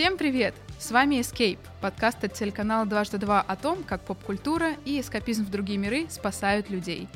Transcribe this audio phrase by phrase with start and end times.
[0.00, 0.54] Всем привет!
[0.78, 5.50] С вами Escape, подкаст от телеканала «Дважды два» о том, как поп-культура и эскапизм в
[5.50, 7.06] другие миры спасают людей.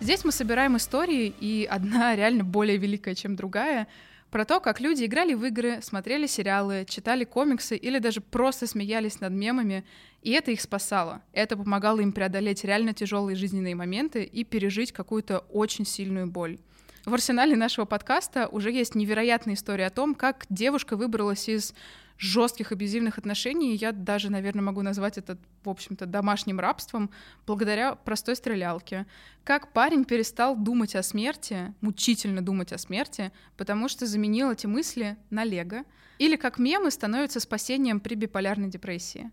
[0.00, 3.86] Здесь мы собираем истории, и одна реально более великая, чем другая,
[4.32, 9.20] про то, как люди играли в игры, смотрели сериалы, читали комиксы или даже просто смеялись
[9.20, 9.84] над мемами,
[10.20, 11.22] и это их спасало.
[11.32, 16.58] Это помогало им преодолеть реально тяжелые жизненные моменты и пережить какую-то очень сильную боль.
[17.04, 21.72] В арсенале нашего подкаста уже есть невероятная история о том, как девушка выбралась из
[22.18, 23.76] жестких абьюзивных отношений.
[23.76, 27.10] Я даже, наверное, могу назвать это, в общем-то, домашним рабством
[27.46, 29.06] благодаря простой стрелялке.
[29.44, 35.16] Как парень перестал думать о смерти, мучительно думать о смерти, потому что заменил эти мысли
[35.30, 35.84] на лего.
[36.18, 39.30] Или как мемы становятся спасением при биполярной депрессии.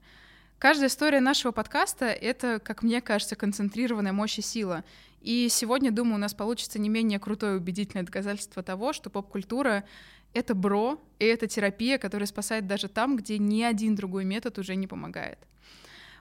[0.59, 4.84] Каждая история нашего подкаста— это, как мне кажется, концентрированная мощь и сила.
[5.22, 9.86] И сегодня, думаю, у нас получится не менее крутое убедительное доказательство того, что поп-культура
[10.34, 14.76] это бро, и это терапия, которая спасает даже там, где ни один другой метод уже
[14.76, 15.39] не помогает.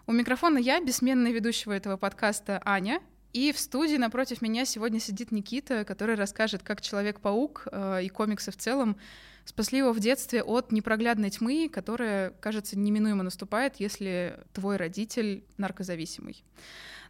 [0.06, 3.00] У микрофона я, бессменная ведущего этого подкаста Аня,
[3.32, 8.50] и в студии напротив меня сегодня сидит Никита, который расскажет, как Человек-паук э, и комиксы
[8.50, 8.96] в целом
[9.44, 16.44] спасли его в детстве от непроглядной тьмы, которая, кажется, неминуемо наступает, если твой родитель наркозависимый.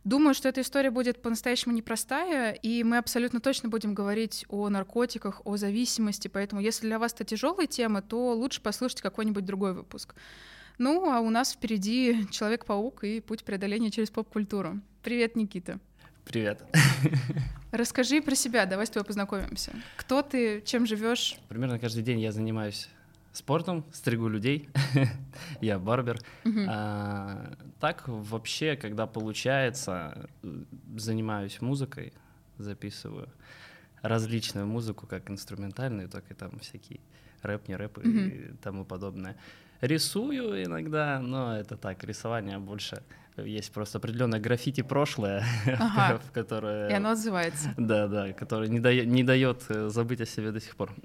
[0.04, 5.42] Думаю, что эта история будет по-настоящему непростая, и мы абсолютно точно будем говорить о наркотиках,
[5.44, 10.14] о зависимости, поэтому если для вас это тяжелая тема, то лучше послушать какой-нибудь другой выпуск.
[10.78, 14.80] Ну, а у нас впереди Человек-паук и путь преодоления через поп-культуру.
[15.02, 15.78] Привет, Никита.
[16.24, 16.62] Привет.
[17.72, 19.72] Расскажи про себя, давай с тобой познакомимся.
[19.96, 21.36] Кто ты, чем живешь?
[21.48, 22.88] Примерно каждый день я занимаюсь
[23.32, 24.68] спортом, стригу людей.
[25.60, 26.18] я барбер.
[26.68, 30.28] А, так вообще, когда получается,
[30.96, 32.12] занимаюсь музыкой,
[32.58, 33.28] записываю
[34.02, 37.00] различную музыку, как инструментальную, так и там всякие
[37.42, 39.36] рэп, не рэп и тому подобное.
[39.80, 43.02] Рисую иногда, но это так, рисование больше
[43.36, 46.20] есть просто определенное граффити прошлое, ага.
[46.28, 46.90] в которое...
[46.90, 47.74] И оно отзывается.
[47.76, 50.92] Да, да, которое не дает, не дает э, забыть о себе до сих пор.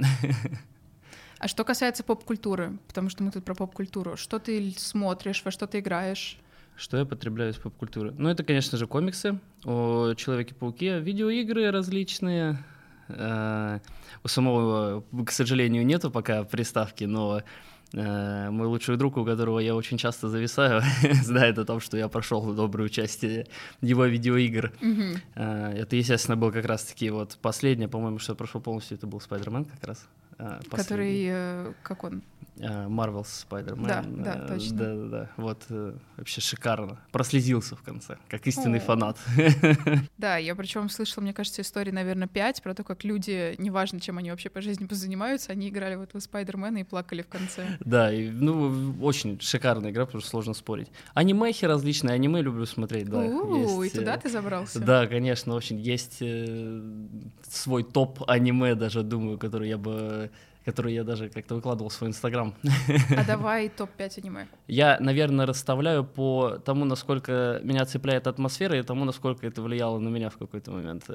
[1.40, 5.68] А что касается поп-культуры, потому что мы тут про поп-культуру, что ты смотришь, во что
[5.68, 6.40] ты играешь?
[6.76, 8.12] Что я потребляю из поп-культуры?
[8.18, 12.64] Ну, это, конечно же, комиксы о Человеке-пауке, видеоигры различные.
[13.08, 13.80] Э,
[14.24, 17.44] у самого, к сожалению, нету пока приставки, но
[17.94, 20.82] мой лучший друг, у которого я очень часто зависаю,
[21.24, 23.24] знает о том, что я прошел добрую часть
[23.82, 24.74] его видеоигр.
[24.82, 25.74] Mm-hmm.
[25.76, 29.66] Это, естественно, был как раз-таки вот последнее, по-моему, что я прошел полностью, это был Спайдермен
[29.66, 30.06] как раз.
[30.40, 32.22] А, Который, э, как он?
[32.60, 33.88] Marvel Spider-Man.
[33.88, 34.78] Да, да, э, точно.
[34.78, 35.30] Да, да, да.
[35.38, 37.00] Вот э, вообще шикарно.
[37.12, 38.82] Прослезился в конце, как истинный О.
[38.82, 39.18] фанат.
[40.18, 44.18] Да, я причем слышала, мне кажется, истории, наверное, пять про то, как люди, неважно, чем
[44.18, 47.77] они вообще по жизни занимаются, они играли в этого Спайдермена и плакали в конце.
[47.86, 50.88] Да, и, ну, очень шикарная игра, потому что сложно спорить.
[51.14, 53.20] Анимехи различные, аниме люблю смотреть, да.
[53.20, 54.80] У, и туда ты забрался?
[54.80, 55.80] Да, конечно, очень.
[55.80, 56.22] Есть
[57.50, 60.30] свой топ аниме даже, думаю, который я бы
[60.68, 62.54] который я даже как-то выкладывал в свой инстаграм.
[63.16, 64.48] А давай топ-5 аниме.
[64.68, 70.10] Я, наверное, расставляю по тому, насколько меня цепляет атмосфера и тому, насколько это влияло на
[70.10, 71.06] меня в какой-то момент.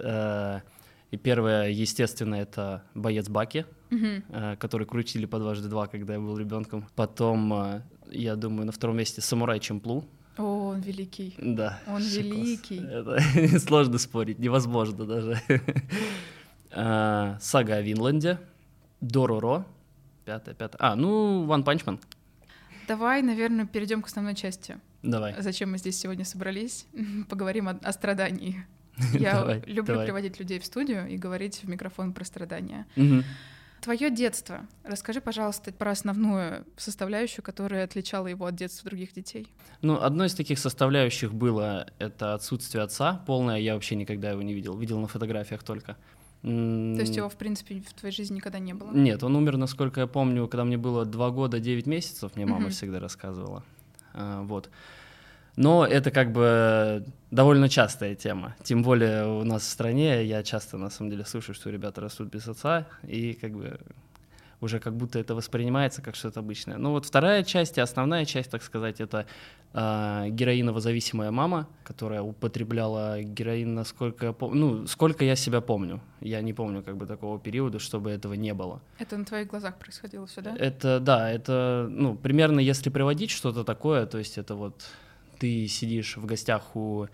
[1.12, 4.56] Э, и первое, естественно, это «Боец Баки», угу.
[4.58, 6.86] который крутили по дважды два, когда я был ребенком.
[6.96, 10.04] Потом, э, я думаю, на втором месте «Самурай Чемплу»,
[10.38, 11.34] о, он великий.
[11.36, 11.78] Да.
[11.86, 12.78] Он великий.
[12.78, 15.38] Это сложно спорить, невозможно даже.
[16.70, 18.38] Сага о Винланде.
[19.02, 19.66] Дороро.
[20.24, 20.78] Пятое, пятое.
[20.80, 22.00] А, ну, One Punch Man.
[22.88, 24.78] Давай, наверное, перейдем к основной части.
[25.02, 25.34] Давай.
[25.38, 26.86] Зачем мы здесь сегодня собрались?
[27.28, 28.64] Поговорим о, о страдании.
[29.12, 30.06] Я давай, люблю давай.
[30.06, 32.86] приводить людей в студию и говорить в микрофон про страдания.
[32.96, 33.22] Угу.
[33.82, 34.60] Твое детство.
[34.84, 39.48] Расскажи, пожалуйста, про основную составляющую, которая отличала его от детства других детей.
[39.80, 43.58] Ну, одной из таких составляющих было это отсутствие отца полное.
[43.58, 44.78] Я вообще никогда его не видел.
[44.78, 45.96] Видел на фотографиях только.
[46.42, 48.92] То есть его, в принципе, в твоей жизни никогда не было?
[48.92, 52.66] Нет, он умер, насколько я помню, когда мне было 2 года 9 месяцев, мне мама
[52.66, 52.70] mm-hmm.
[52.70, 53.64] всегда рассказывала.
[54.12, 54.68] А, вот.
[55.56, 58.54] Но это как бы довольно частая тема.
[58.62, 62.30] Тем более у нас в стране я часто, на самом деле, слышу, что ребята растут
[62.30, 63.78] без отца, и как бы
[64.62, 66.78] уже как будто это воспринимается как что-то обычное.
[66.78, 69.26] Ну вот вторая часть и основная часть, так сказать, это
[69.74, 76.00] э, героиново-зависимая мама, которая употребляла героин, насколько я помню, ну, сколько я себя помню.
[76.20, 78.80] Я не помню как бы такого периода, чтобы этого не было.
[78.98, 80.54] Это на твоих глазах происходило все, да?
[80.56, 84.84] Это, да, это, ну, примерно если приводить что-то такое, то есть это вот
[85.42, 87.08] ты сидишь в гостях у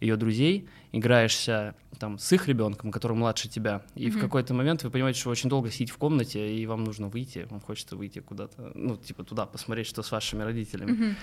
[0.00, 4.10] ее друзей, играешься там с их ребенком, который младше тебя, и mm-hmm.
[4.10, 7.46] в какой-то момент вы понимаете, что очень долго сидеть в комнате, и вам нужно выйти,
[7.50, 11.14] вам хочется выйти куда-то, ну, типа туда, посмотреть, что с вашими родителями.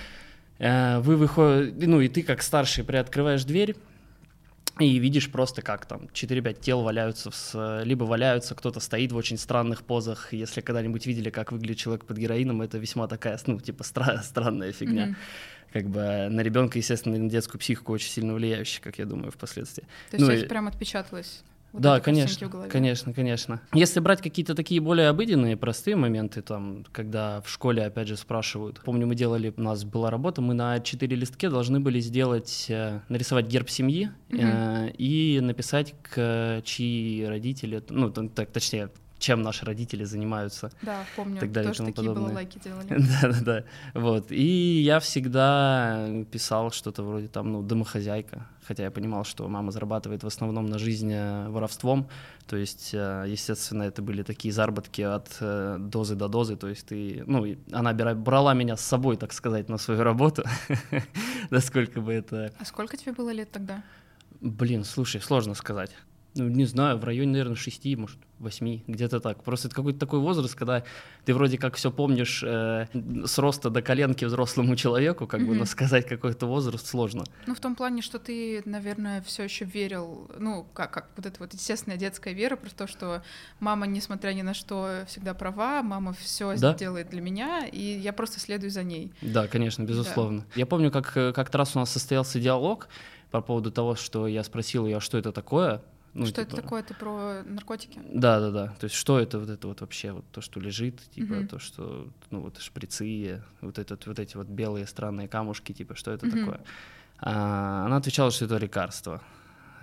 [0.60, 1.02] Mm-hmm.
[1.02, 3.76] Вы выходите, ну, и ты как старший приоткрываешь дверь,
[4.80, 9.38] и видишь просто, как там 4-5 тел валяются, в, либо валяются, кто-то стоит в очень
[9.38, 10.34] странных позах.
[10.34, 14.72] Если когда-нибудь видели, как выглядит человек под героином, это весьма такая, ну, типа, стра- странная
[14.72, 15.08] фигня.
[15.08, 15.16] Mm-hmm.
[15.74, 19.84] Как бы на ребенка, естественно, на детскую психику очень сильно влияющая, как я думаю, впоследствии.
[20.10, 20.48] То есть ну, и...
[20.48, 21.44] прям отпечаталось?
[21.72, 23.62] Вот да, конечно, конечно, конечно.
[23.74, 28.82] Если брать какие-то такие более обыденные, простые моменты, там, когда в школе, опять же, спрашивают,
[28.84, 33.00] помню, мы делали, у нас была работа, мы на четыре листке должны были сделать, э,
[33.08, 34.42] нарисовать герб семьи угу.
[34.42, 38.90] э, и написать, к чьи родители, ну, так, точнее,
[39.22, 40.72] чем наши родители занимаются.
[40.82, 42.34] Да, помню, так далее, тоже такие подобное.
[42.34, 42.88] лайки делали.
[43.22, 43.64] Да-да-да,
[43.94, 44.32] вот.
[44.32, 50.24] И я всегда писал что-то вроде там, ну, домохозяйка, хотя я понимал, что мама зарабатывает
[50.24, 52.10] в основном на жизнь э, воровством,
[52.48, 56.88] то есть, э, естественно, это были такие заработки от э, дозы до дозы, то есть
[56.88, 60.44] ты, ну, она брала меня с собой, так сказать, на свою работу,
[61.52, 62.52] насколько бы это...
[62.60, 63.84] А сколько тебе было лет тогда?
[64.42, 65.92] Блин, слушай, сложно сказать
[66.36, 69.44] ну, не знаю, в районе, наверное, шести, может, восьми, где-то так.
[69.44, 70.84] Просто это какой-то такой возраст, когда
[71.26, 72.88] ты вроде как все помнишь э,
[73.26, 75.46] с роста до коленки взрослому человеку, как mm-hmm.
[75.46, 77.24] бы, но сказать какой-то возраст сложно.
[77.48, 81.40] Ну, в том плане, что ты, наверное, все еще верил, ну, как, как вот эта
[81.40, 83.22] вот естественная детская вера, про то, что
[83.60, 86.74] мама, несмотря ни на что, всегда права, мама все да?
[86.74, 89.12] делает для меня, и я просто следую за ней.
[89.22, 90.42] Да, конечно, безусловно.
[90.42, 90.46] Да.
[90.56, 92.88] Я помню, как э, как-то раз у нас состоялся диалог
[93.32, 95.82] по поводу того, что я спросил ее, а что это такое,
[96.14, 96.54] ну, что типа...
[96.54, 96.82] это такое?
[96.82, 98.00] Это про наркотики?
[98.06, 98.68] Да, да, да.
[98.80, 101.48] То есть что это вот это вот вообще вот то, что лежит, типа угу.
[101.48, 106.12] то, что ну вот шприцы, вот этот вот эти вот белые странные камушки, типа что
[106.12, 106.38] это угу.
[106.38, 106.62] такое?
[107.20, 109.22] А, она отвечала, что это лекарство.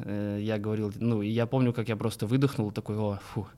[0.01, 3.49] Э, я говорил, ну и я помню, как я просто выдохнул такой, о, фу,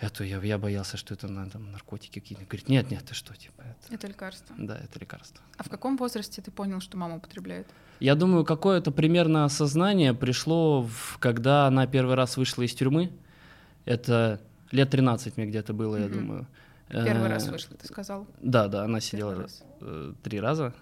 [0.00, 2.44] это я, я боялся, что это на, там, наркотики какие-то.
[2.44, 3.94] Говорит, нет, нет, ты что, типа это.
[3.94, 4.54] Это лекарство.
[4.58, 5.40] Да, это лекарство.
[5.56, 7.66] А в каком возрасте ты понял, что мама употребляет?
[7.98, 13.10] Я думаю, какое-то примерно осознание пришло, в, когда она первый раз вышла из тюрьмы.
[13.86, 14.40] Это
[14.70, 16.02] лет 13 мне где-то было, mm-hmm.
[16.02, 16.46] я думаю.
[16.88, 18.26] Первый э, раз вышла, ты сказал?
[18.40, 19.64] Да, да, она сидела раз.
[19.80, 20.74] Э, три раза.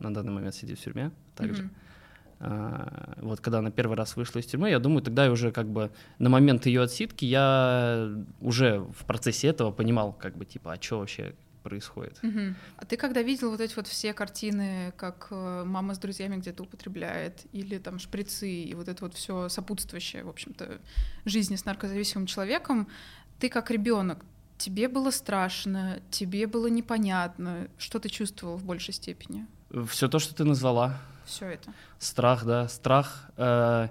[0.00, 1.62] На данный момент сидит в тюрьме также.
[1.62, 1.85] Mm-hmm.
[2.38, 5.90] А, вот когда она первый раз вышла из тюрьмы, я думаю, тогда уже как бы
[6.18, 8.10] на момент ее отсидки я
[8.40, 12.18] уже в процессе этого понимал, как бы типа, а что вообще происходит.
[12.22, 12.54] Угу.
[12.76, 16.62] А ты когда видел вот эти вот все картины, как э, мама с друзьями где-то
[16.62, 20.78] употребляет, или там шприцы, и вот это вот все сопутствующее, в общем-то,
[21.24, 22.86] жизни с наркозависимым человеком,
[23.40, 24.24] ты как ребенок,
[24.58, 29.46] тебе было страшно, тебе было непонятно, что ты чувствовал в большей степени?
[29.88, 31.00] Все то, что ты назвала.
[31.26, 31.72] Все это.
[31.98, 33.30] Страх, да, страх.
[33.36, 33.88] Э,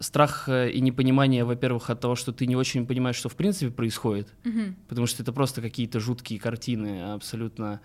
[0.00, 3.70] страх э, и непонимание, во-первых, от того, что ты не очень понимаешь, что в принципе
[3.70, 4.74] происходит, угу.
[4.88, 7.80] потому что это просто какие-то жуткие картины, абсолютно.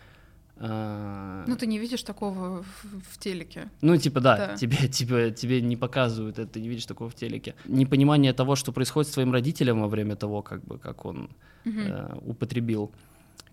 [0.55, 1.43] Э...
[1.47, 3.69] Ну ты не видишь такого в, в телеке.
[3.81, 4.55] Ну типа да, да.
[4.55, 7.53] Тебе, тебе, тебе не показывают это, ты не видишь такого в телеке.
[7.65, 11.29] Непонимание того, что происходит с твоим родителем во время того, как бы как он
[11.65, 11.79] угу.
[11.79, 12.91] э, употребил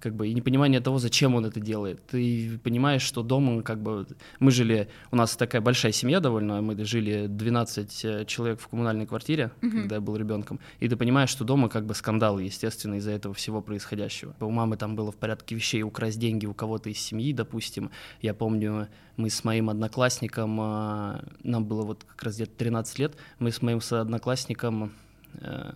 [0.04, 2.06] как бы, и непонимание того, зачем он это делает.
[2.06, 4.06] Ты понимаешь, что дома, как бы,
[4.38, 9.06] мы жили, у нас такая большая семья довольно, мы жили 12 э, человек в коммунальной
[9.06, 9.70] квартире, mm-hmm.
[9.70, 13.34] когда я был ребенком, и ты понимаешь, что дома как бы скандал, естественно, из-за этого
[13.34, 14.34] всего происходящего.
[14.40, 17.90] У мамы там было в порядке вещей украсть деньги у кого-то из семьи, допустим.
[18.20, 23.16] Я помню, мы с моим одноклассником, э, нам было вот как раз где-то 13 лет,
[23.38, 24.92] мы с моим одноклассником
[25.40, 25.72] э,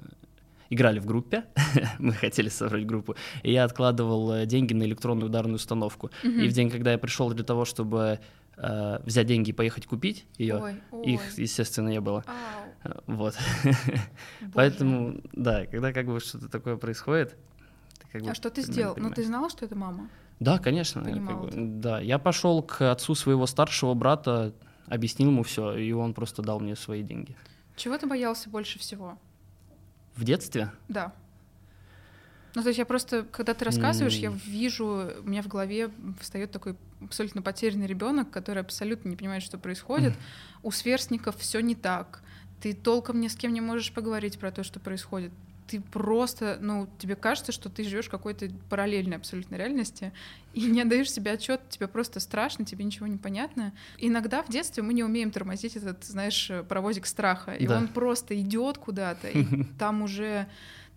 [0.71, 1.45] играли в группе,
[1.99, 6.11] мы хотели собрать группу, и я откладывал э, деньги на электронную ударную установку.
[6.23, 6.45] Mm-hmm.
[6.45, 8.21] И в день, когда я пришел для того, чтобы
[8.57, 11.07] э, взять деньги и поехать купить ее, ой, ой.
[11.07, 12.25] их, естественно, не было.
[12.27, 12.69] Ау.
[12.85, 13.37] Э, вот.
[14.55, 17.37] Поэтому, да, когда как бы что-то такое происходит.
[18.13, 18.95] Как бы, а что ты сделал?
[18.97, 20.09] Ну, ты знала, что это мама?
[20.41, 21.03] Да, конечно.
[21.03, 24.55] Как бы, да, я пошел к отцу своего старшего брата,
[24.87, 27.37] объяснил ему все, и он просто дал мне свои деньги.
[27.77, 29.19] Чего ты боялся больше всего?
[30.19, 30.73] В детстве?
[30.89, 31.13] Да.
[32.57, 34.21] Ну, то есть я просто, когда ты рассказываешь, mm.
[34.21, 39.45] я вижу, у меня в голове встает такой абсолютно потерянный ребенок, который абсолютно не понимает,
[39.45, 40.15] что происходит.
[40.15, 40.19] Mm.
[40.65, 42.21] У сверстников все не так.
[42.61, 45.31] Ты толком ни с кем не можешь поговорить про то, что происходит.
[45.69, 50.13] Ты просто, ну, тебе кажется, что ты живешь в какой-то параллельной абсолютно реальности
[50.55, 53.73] и не отдаешь себе отчет, тебе просто страшно, тебе ничего не понятно.
[53.99, 57.79] Иногда в детстве мы не умеем тормозить этот, знаешь, паровозик страха, и да.
[57.79, 59.45] он просто идет куда-то, и
[59.79, 60.49] там уже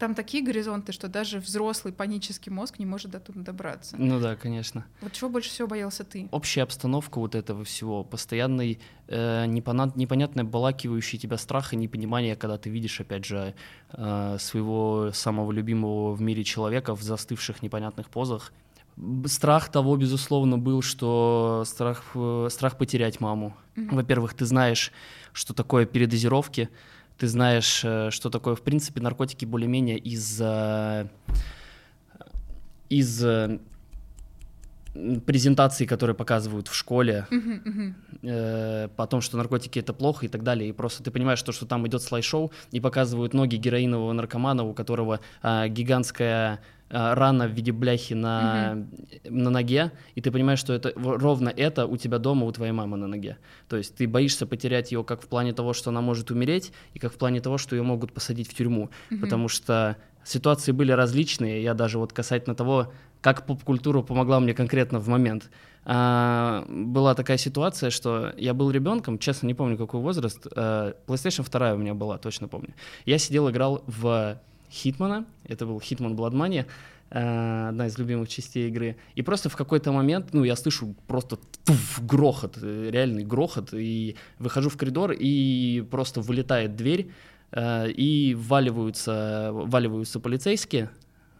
[0.01, 3.95] там такие горизонты, что даже взрослый панический мозг не может до туда добраться.
[3.99, 4.83] Ну да, конечно.
[4.99, 6.27] Вот чего больше всего боялся ты?
[6.31, 12.57] Общая обстановка вот этого всего, постоянный э, непонят, непонятный обволакивающий тебя страх и непонимание, когда
[12.57, 13.53] ты видишь, опять же,
[13.93, 18.53] э, своего самого любимого в мире человека в застывших непонятных позах.
[19.25, 23.55] Страх того, безусловно, был, что страх, э, страх потерять маму.
[23.75, 23.95] Mm-hmm.
[23.95, 24.91] Во-первых, ты знаешь,
[25.31, 26.69] что такое передозировки,
[27.21, 31.07] ты знаешь, э, что такое, в принципе, наркотики более-менее из, э,
[32.89, 33.59] из э,
[35.27, 37.93] презентаций, которые показывают в школе, uh-huh, uh-huh.
[38.23, 40.69] Э, по том, что наркотики это плохо и так далее.
[40.69, 44.73] И просто ты понимаешь, что, что там идет слайд-шоу и показывают ноги героинового наркомана, у
[44.73, 46.59] которого э, гигантская
[46.91, 49.31] рана в виде бляхи на, mm-hmm.
[49.31, 52.97] на ноге, и ты понимаешь, что это ровно это у тебя дома, у твоей мамы
[52.97, 53.37] на ноге.
[53.67, 56.99] То есть ты боишься потерять ее как в плане того, что она может умереть, и
[56.99, 58.89] как в плане того, что ее могут посадить в тюрьму.
[59.09, 59.19] Mm-hmm.
[59.19, 61.63] Потому что ситуации были различные.
[61.63, 65.49] Я даже вот касательно того, как поп-культура помогла мне конкретно в момент.
[65.83, 71.49] А, была такая ситуация, что я был ребенком, честно не помню какой возраст, а, PlayStation
[71.49, 72.73] 2 у меня была, точно помню.
[73.05, 74.39] Я сидел, играл в
[74.71, 76.65] Хитмана, это был Хитман Бладмания,
[77.09, 78.95] э, одна из любимых частей игры.
[79.15, 84.15] И просто в какой-то момент, ну, я слышу просто туф, грохот, э, реальный грохот, и
[84.39, 87.11] выхожу в коридор, и просто вылетает дверь,
[87.51, 90.89] э, и вваливаются, вваливаются полицейские,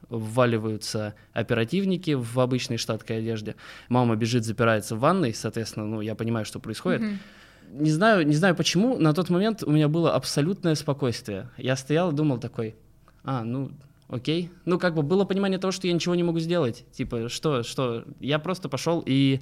[0.09, 3.55] вваливаются оперативники в обычной штаткой одежде.
[3.87, 7.01] Мама бежит, запирается в ванной, соответственно, ну, я понимаю, что происходит.
[7.01, 7.17] Mm-hmm.
[7.71, 11.49] Не знаю, не знаю почему, на тот момент у меня было абсолютное спокойствие.
[11.55, 12.75] Я стоял и думал такой,
[13.23, 13.71] а, ну,
[14.07, 14.51] окей.
[14.65, 16.85] Ну, как бы было понимание того, что я ничего не могу сделать.
[16.91, 18.05] Типа, что, что?
[18.19, 19.39] Я просто пошел и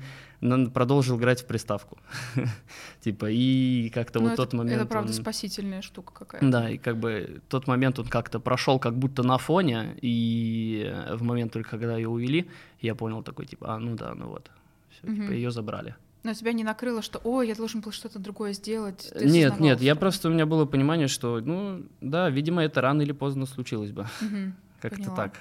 [0.74, 1.98] продолжил играть в приставку.
[3.02, 4.82] типа, и как-то вот тот момент...
[4.82, 6.50] Это, правда, спасительная штука какая-то.
[6.50, 11.24] Да, и как бы тот момент он как-то прошел как будто на фоне, и в
[11.24, 14.50] момент только когда ее увели, я понял такой, типа, а, ну да, ну вот.
[14.92, 15.96] Все, типа, ее забрали.
[16.24, 19.10] Но тебя не накрыло, что, ой, я должен был что-то другое сделать?
[19.14, 23.02] Ты нет, нет, я просто, у меня было понимание, что, ну, да, видимо, это рано
[23.02, 24.02] или поздно случилось бы.
[24.22, 25.34] Угу, Как-то так.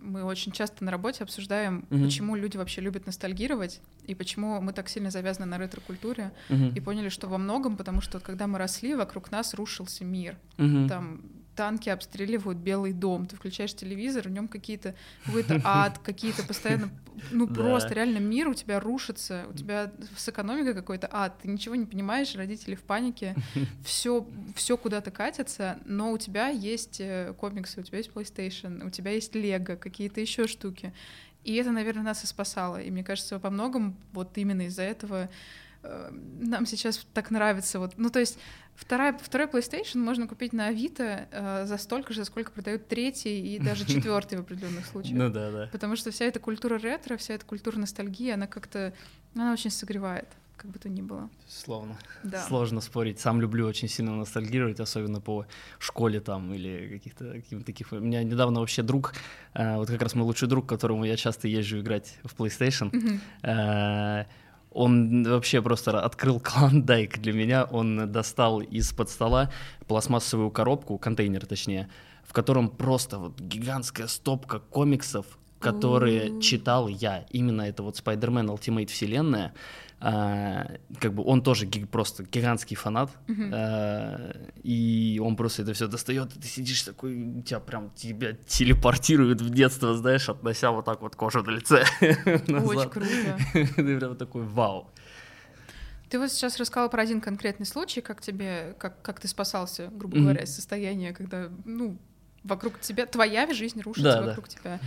[0.00, 2.04] Мы очень часто на работе обсуждаем, угу.
[2.04, 6.66] почему люди вообще любят ностальгировать, и почему мы так сильно завязаны на ретро-культуре, угу.
[6.74, 10.36] и поняли, что во многом, потому что вот, когда мы росли, вокруг нас рушился мир.
[10.58, 10.88] Угу.
[10.88, 11.22] Там
[11.54, 14.94] танки обстреливают Белый дом, ты включаешь телевизор, в нем какие-то
[15.24, 16.90] какой-то ад, какие-то постоянно,
[17.30, 21.74] ну просто реально мир у тебя рушится, у тебя с экономикой какой-то ад, ты ничего
[21.74, 23.34] не понимаешь, родители в панике,
[23.84, 28.90] все все куда-то катится, но у тебя есть э, комиксы, у тебя есть PlayStation, у
[28.90, 30.92] тебя есть Лего, какие-то еще штуки,
[31.44, 35.28] и это, наверное, нас и спасало, и мне кажется, во многом вот именно из-за этого
[36.40, 38.38] нам сейчас так нравится вот, ну то есть
[38.74, 43.58] Вторая, второй PlayStation можно купить на Авито э, за столько же, сколько продают третий и
[43.60, 45.16] даже четвертый в определенных случаях.
[45.16, 45.68] Ну да, да.
[45.70, 48.92] Потому что вся эта культура ретро, вся эта культура ностальгии, она как-то,
[49.36, 50.26] она очень согревает,
[50.56, 51.30] как бы то ни было.
[51.46, 51.96] Словно.
[52.24, 52.42] Да.
[52.42, 53.20] Сложно спорить.
[53.20, 55.46] Сам люблю очень сильно ностальгировать, особенно по
[55.78, 57.92] школе там или каких-то каких-то таких.
[57.92, 59.14] У меня недавно вообще друг,
[59.54, 63.20] э, вот как раз мой лучший друг, которому я часто езжу играть в PlayStation.
[63.42, 64.24] Э,
[64.74, 67.64] он вообще просто открыл клондайк для меня.
[67.64, 69.50] Он достал из-под стола
[69.86, 71.88] пластмассовую коробку, контейнер точнее,
[72.24, 75.26] в котором просто вот гигантская стопка комиксов,
[75.60, 77.24] которые читал я.
[77.30, 79.54] Именно это вот Spider-Man Ultimate вселенная.
[80.06, 80.66] А,
[81.00, 83.50] как бы он тоже гиг, просто гигантский фанат, uh-huh.
[83.54, 89.40] а, и он просто это все достает, и ты сидишь такой, тебя прям тебя телепортирует
[89.40, 91.86] в детство, знаешь, относя вот так вот кожу на лице.
[92.02, 93.38] Очень круто.
[93.76, 94.90] Ты прям такой, вау.
[96.10, 100.18] Ты вот сейчас рассказал про один конкретный случай, как тебе, как, как ты спасался, грубо
[100.18, 100.20] mm-hmm.
[100.20, 101.96] говоря, из состояния, когда, ну,
[102.42, 104.54] вокруг тебя, твоя жизнь рушится да, вокруг да.
[104.54, 104.80] тебя.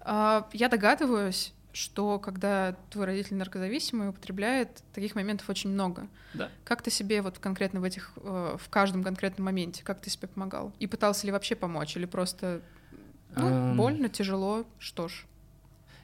[0.00, 6.08] А, я догадываюсь, что когда твой родитель наркозависимый употребляет, таких моментов очень много.
[6.32, 6.48] Да.
[6.64, 10.26] Как ты себе вот конкретно в этих, э, в каждом конкретном моменте, как ты себе
[10.26, 10.72] помогал?
[10.78, 12.62] И пытался ли вообще помочь, или просто
[13.36, 13.74] ну, um...
[13.74, 15.26] больно, тяжело, что ж?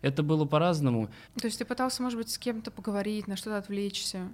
[0.03, 1.09] Это было по-разному.
[1.41, 4.29] То есть ты пытался, может быть, с кем-то поговорить, на что-то отвлечься?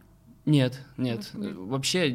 [0.48, 1.30] Нет, нет.
[1.34, 2.08] Вообще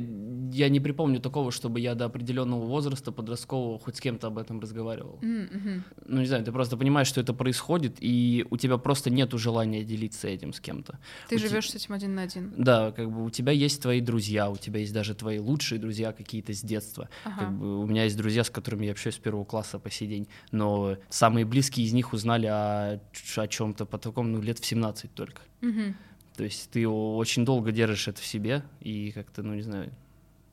[0.52, 4.60] я не припомню такого, чтобы я до определенного возраста подросткового хоть с кем-то об этом
[4.60, 5.20] разговаривал.
[5.22, 5.82] Mm-hmm.
[6.08, 9.84] Ну, не знаю, ты просто понимаешь, что это происходит, и у тебя просто нет желания
[9.84, 11.00] делиться этим с кем-то.
[11.30, 11.74] Ты живешь те...
[11.74, 12.54] с этим один на один.
[12.58, 16.12] Да, как бы у тебя есть твои друзья, у тебя есть даже твои лучшие друзья
[16.12, 17.10] какие-то с детства.
[17.25, 17.40] Ага.
[17.40, 20.08] Как бы у меня есть друзья, с которыми я общаюсь с первого класса по сей
[20.08, 23.00] день, но самые близкие из них узнали о,
[23.38, 25.44] о чем-то по такому, ну, лет в 17 только.
[25.62, 25.94] Mm-hmm.
[26.36, 29.92] То есть ты очень долго держишь это в себе, и как-то, ну, не знаю,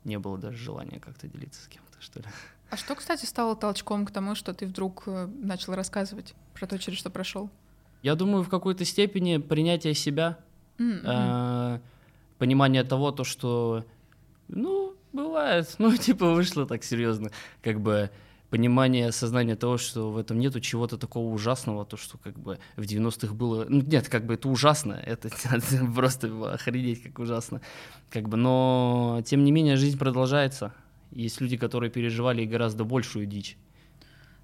[0.04, 2.26] не было даже желания как-то делиться с кем-то, что ли.
[2.70, 6.78] А что, кстати, стало толчком к тому, что ты вдруг э, начал рассказывать про то,
[6.78, 7.50] через что прошел?
[8.02, 10.38] Я думаю, в какой-то степени принятие себя,
[10.78, 11.02] Mm-hmm.
[11.04, 11.80] э,
[12.38, 13.84] понимание того, то, что,
[14.48, 18.10] ну, бывает, ну, типа, вышло так серьезно, как бы
[18.50, 22.82] понимание, осознание того, что в этом нету чего-то такого ужасного, то, что как бы в
[22.82, 23.64] 90-х было...
[23.68, 25.30] Ну, нет, как бы это ужасно, это
[25.94, 27.60] просто охренеть как ужасно.
[28.10, 30.74] Как бы, но, тем не менее, жизнь продолжается.
[31.12, 33.56] Есть люди, которые переживали гораздо большую дичь.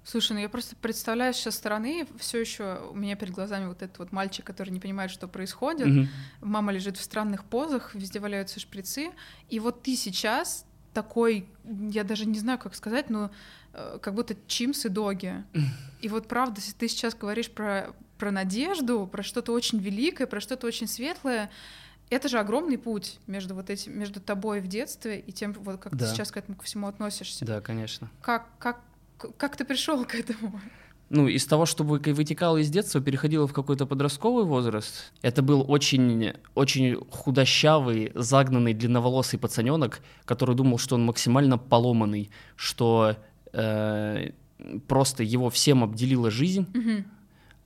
[0.03, 3.99] Слушай, ну я просто представляю со стороны, все еще у меня перед глазами вот этот
[3.99, 5.87] вот мальчик, который не понимает, что происходит.
[5.87, 6.07] Мгм.
[6.39, 9.11] Мама лежит в странных позах, везде валяются шприцы.
[9.49, 10.65] И вот ты сейчас
[11.01, 11.47] такой,
[11.91, 13.29] я даже не знаю, как сказать, но
[13.73, 15.43] э, как будто чимс и доги.
[16.01, 20.39] И вот правда, если ты сейчас говоришь про, про надежду, про что-то очень великое, про
[20.41, 21.51] что-то очень светлое,
[22.09, 25.95] это же огромный путь между вот этим, между тобой в детстве и тем, вот как
[25.95, 26.05] Да.
[26.07, 27.45] ты сейчас к этому ко всему относишься.
[27.45, 28.09] Да, конечно.
[28.21, 28.79] Как, как,
[29.37, 30.59] как ты пришел к этому?
[31.09, 35.13] Ну, из того, что вы- вытекало из детства, переходило в какой-то подростковый возраст.
[35.21, 43.15] Это был очень, очень худощавый, загнанный, длинноволосый пацаненок, который думал, что он максимально поломанный, что
[43.53, 44.31] э,
[44.87, 46.67] просто его всем обделила жизнь.
[46.73, 47.05] Мгм.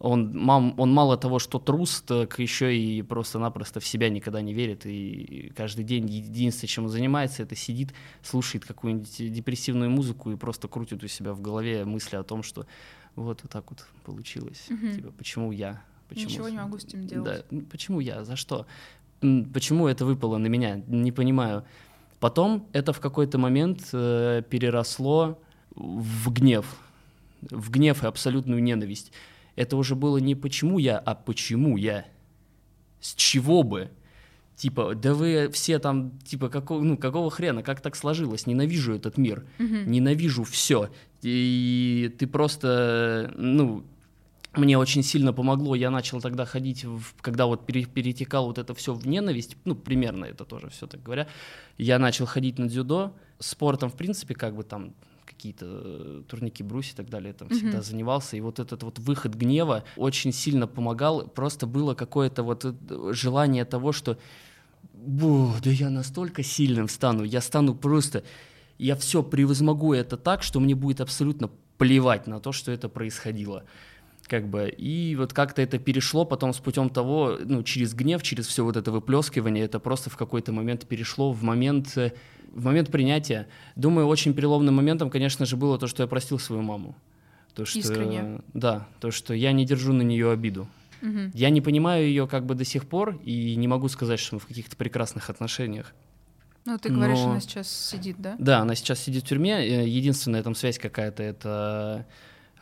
[0.04, 4.52] Он, мам, он мало того, что трус, так еще и просто-напросто в себя никогда не
[4.52, 4.84] верит.
[4.88, 7.94] И каждый день единственное, чем он занимается, это сидит,
[8.24, 12.66] слушает какую-нибудь депрессивную музыку и просто крутит у себя в голове мысли о том, что
[13.16, 14.68] вот, вот так вот получилось.
[14.70, 14.96] Мгм.
[14.96, 15.82] Типа, почему я?
[16.10, 16.30] Почему?
[16.30, 17.46] Ничего не могу с этим делать.
[17.50, 18.24] Да, почему я?
[18.24, 18.66] За что?
[19.20, 20.82] Почему это выпало на меня?
[20.88, 21.64] Не понимаю.
[22.20, 25.42] Потом это в какой-то момент э, переросло
[25.76, 26.66] в гнев.
[27.42, 29.12] В гнев и абсолютную ненависть.
[29.56, 32.06] Это уже было не почему я, а почему я.
[33.00, 33.90] С чего бы?
[34.62, 38.46] Типа, да вы все там, типа, какого, ну, какого хрена, как так сложилось?
[38.46, 39.90] Ненавижу этот мир Мгм.
[39.92, 40.92] ненавижу все.
[41.24, 43.84] И ты просто, ну,
[44.56, 45.74] мне очень сильно помогло.
[45.74, 49.74] Я начал тогда ходить, в- когда вот пере- перетекал вот это все в ненависть, ну,
[49.74, 51.26] примерно это тоже все так говоря.
[51.80, 53.14] Я начал ходить на дзюдо.
[53.40, 54.94] Спортом, в принципе, как бы там
[55.26, 57.58] какие-то э, турники, брусья и так далее, там Мгм.
[57.58, 58.38] всегда занимался.
[58.38, 61.26] И вот этот вот выход гнева очень сильно помогал.
[61.28, 62.74] Просто было какое-то вот э,
[63.14, 64.18] желание того, что
[65.02, 68.24] «Бу, да я настолько сильным стану, я стану просто,
[68.78, 73.64] я все превозмогу это так, что мне будет абсолютно плевать на то, что это происходило.
[74.28, 78.46] Как бы, и вот как-то это перешло потом с путем того, ну, через гнев, через
[78.46, 83.48] все вот это выплескивание, это просто в какой-то момент перешло в момент, в момент принятия.
[83.76, 86.96] Думаю, очень переломным моментом, конечно же, было то, что я простил свою маму.
[87.56, 88.42] То, что, Искренне.
[88.54, 90.68] Да, то, что я не держу на нее обиду.
[91.34, 94.40] Я не понимаю ее как бы до сих пор и не могу сказать, что мы
[94.40, 95.94] в каких-то прекрасных отношениях.
[96.66, 98.36] Ну, ты говоришь, Но- она сейчас сидит, да?
[98.38, 99.66] Да, она сейчас сидит в тюрьме.
[99.66, 102.06] э, Единственная там связь какая-то это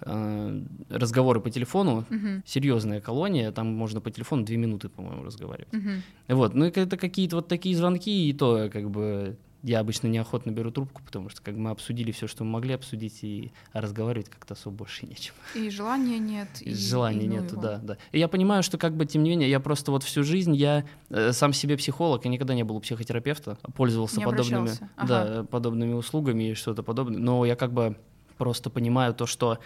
[0.02, 2.06] э, разговоры по телефону.
[2.10, 2.42] Мгм.
[2.46, 5.74] Серьезная колония, там можно по телефону две минуты, по-моему, разговаривать.
[5.74, 6.02] Мгм.
[6.30, 10.72] Вот, ну это какие-то вот такие звонки, и то как бы я обычно неохотно беру
[10.72, 14.78] трубку, потому что как мы обсудили все, что мы могли обсудить, и разговаривать как-то особо
[14.78, 15.34] больше нечем.
[15.56, 16.48] И желания нет.
[16.62, 17.62] И, Желания и ну нету, его.
[17.62, 17.98] да, да.
[18.12, 20.86] И я понимаю, что как бы тем не менее, я просто вот всю жизнь я
[21.10, 25.44] э, сам себе психолог, я никогда не был у психотерапевта, пользовался Не подобными, обращался, да,
[25.44, 27.20] подобными услугами и что-то подобное.
[27.20, 27.98] Но я как бы
[28.38, 29.60] просто понимаю то, что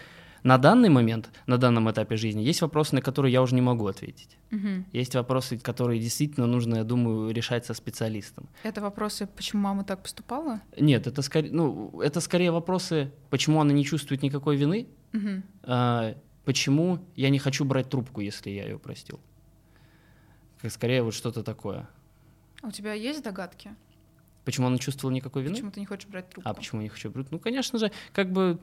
[0.44, 3.86] на данный момент, на данном этапе жизни, есть вопросы, на которые я уже не могу
[3.86, 4.36] ответить.
[4.50, 4.84] Мгм.
[4.92, 8.46] Есть вопросы, которые действительно нужно, я думаю, решать со специалистом.
[8.62, 10.60] Это вопросы, почему мама так поступала?
[10.78, 15.42] Нет, это скорее, ну, это скорее вопросы, почему она не чувствует никакой вины, Мгм.
[15.62, 19.20] а, почему я не хочу брать трубку, если я ее простил.
[20.68, 21.88] Скорее вот что-то такое.
[22.62, 23.74] А у тебя есть догадки?
[24.44, 25.54] Почему она не чувствовала никакой вины?
[25.54, 26.50] Почему ты не хочешь брать трубку?
[26.50, 27.30] А почему не хочу брать?
[27.30, 28.58] Ну, конечно же, как бы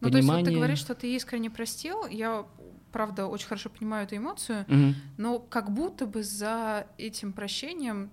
[0.00, 2.06] Ну, то есть вот ты понимание- говоришь, что ты искренне простил.
[2.06, 2.44] Я,
[2.92, 4.94] правда, очень хорошо понимаю эту эмоцию, мгм.
[5.16, 8.10] но как будто бы за этим прощением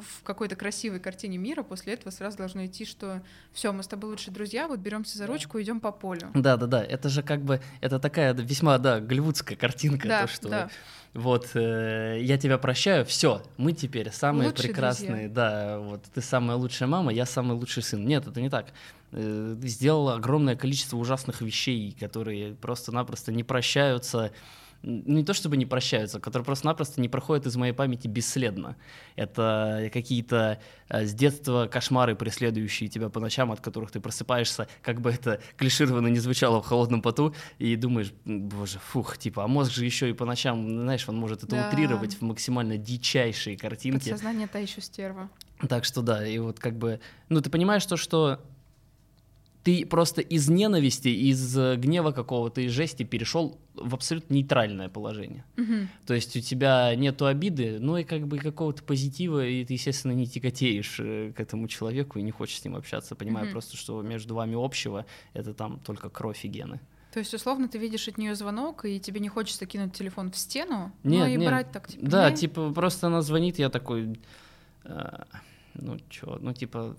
[0.00, 4.10] в какой-то красивой картине мира после этого сразу должно идти, что все, мы с тобой
[4.10, 6.30] лучшие друзья, вот беремся за ручку, идем по полю.
[6.34, 6.84] Да, да, да.
[6.84, 10.70] Это же как бы это такая весьма, да, голливудская картинка, Да, то, что да.
[11.14, 16.56] вот э, я тебя прощаю, все, мы теперь самые Лучшие прекрасные, да, вот ты самая
[16.56, 18.04] лучшая мама, я самый лучший сын.
[18.06, 18.66] Нет, это не так.
[19.12, 24.32] Э, сделала огромное количество ужасных вещей, которые просто-напросто не прощаются.
[24.82, 28.76] Ну, не то чтобы не прощаются, которые просто-напросто не проходят из моей памяти бесследно.
[29.16, 35.00] Это какие-то э, с детства кошмары, преследующие тебя по ночам, от которых ты просыпаешься, как
[35.00, 39.48] бы это клишированно не звучало в холодном поту, и думаешь, «М, боже, фух, типа, а
[39.48, 41.66] мозг же еще и по ночам, знаешь, он может это Да.
[41.66, 44.10] утрировать в максимально дичайшие картинки.
[44.10, 45.28] Подсознание та еще стерва.
[45.68, 48.40] Так что да, и вот как бы, ну ты понимаешь то, что
[49.66, 55.44] ты просто из ненависти, из э, гнева какого-то, из жести перешел в абсолютно нейтральное положение.
[55.56, 55.88] Мгм.
[56.06, 60.12] То есть у тебя нету обиды, ну и как бы какого-то позитива, и ты, естественно,
[60.12, 63.52] не тяготеешь э, к этому человеку и не хочешь с ним общаться, понимая Мгм.
[63.54, 66.78] просто, что между вами общего это там только кровь и гены.
[67.12, 70.36] То есть, условно, ты видишь от нее звонок, и тебе не хочется кинуть телефон в
[70.36, 71.48] стену, Нет, но и нет.
[71.50, 72.36] брать так, типа, Да, «Не».
[72.36, 74.16] типа просто она звонит, я такой,
[74.84, 75.24] э,
[75.74, 76.96] ну чё, ну типа,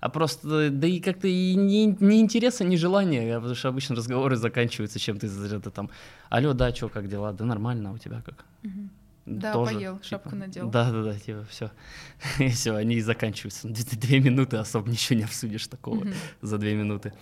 [0.00, 3.96] а просто, да и как-то и не, не интереса, не желания, а потому что обычно
[3.96, 5.90] разговоры заканчиваются чем-то из разряда там,
[6.28, 8.44] алло, да, чё, как дела, да нормально, а у тебя как?
[8.62, 8.90] Мгм.
[9.26, 10.70] Да, Тоже, поел, типа, шапку надел.
[10.70, 11.70] Да, да, да, типа, все.
[12.38, 13.68] И все, они и заканчиваются.
[13.68, 16.14] Две, две минуты особо ничего не обсудишь такого Мгм.
[16.42, 17.12] за две минуты.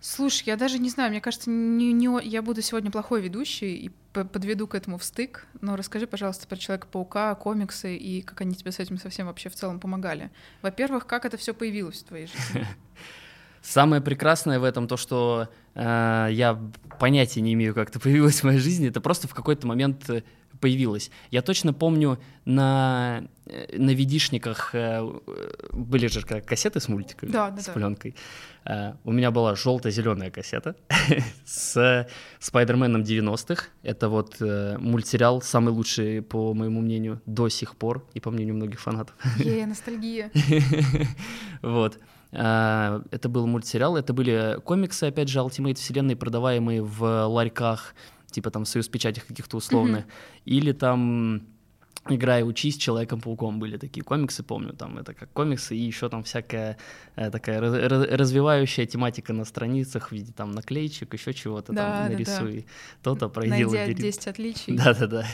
[0.00, 3.90] Слушай, я даже не знаю, мне кажется, не, не я буду сегодня плохой ведущей и
[4.24, 5.46] подведу к этому в стык.
[5.60, 9.54] Но расскажи, пожалуйста, про Человека-паука, комиксы и как они тебе с этим совсем вообще в
[9.54, 10.30] целом помогали.
[10.62, 12.66] Во-первых, как это все появилось в твоей жизни?
[13.62, 16.60] Самое прекрасное в этом то, что э, я
[17.00, 18.88] понятия не имею, как это появилось в моей жизни.
[18.88, 20.08] Это просто в какой-то момент
[20.60, 21.10] появилось.
[21.30, 25.02] Я точно помню на э, на видишниках э,
[25.72, 27.72] были же кассеты с мультиками, Да, да, с да.
[27.72, 28.14] пленкой.
[28.64, 30.74] Э, у меня была желто-зеленая кассета
[31.44, 32.06] с
[32.38, 33.64] Спайдерменом 90-х.
[33.82, 38.80] Это вот мультсериал самый лучший, по моему мнению, до сих пор и по мнению многих
[38.80, 39.14] фанатов.
[39.38, 40.30] Е, ностальгия.
[41.62, 41.98] Вот.
[42.32, 47.94] Это был мультсериал, это были комиксы, опять же, Ultimate вселенной, продаваемые в ларьках,
[48.36, 50.04] типа там Союз печатях каких-то условных,
[50.44, 51.40] или там
[52.08, 56.76] Играй, учись, Человеком-пауком были такие комиксы, помню, там это как комиксы, и еще там всякая
[57.16, 61.82] э, такая раз- раз- развивающая тематика на страницах в виде там наклеечек, еще чего-то Да,
[61.82, 62.12] да, там да.
[62.12, 62.66] нарисуй
[63.02, 64.00] то-то, пройди Найди лабиринт.
[64.00, 64.76] 10 отличий.
[64.84, 65.26] Да-да-да.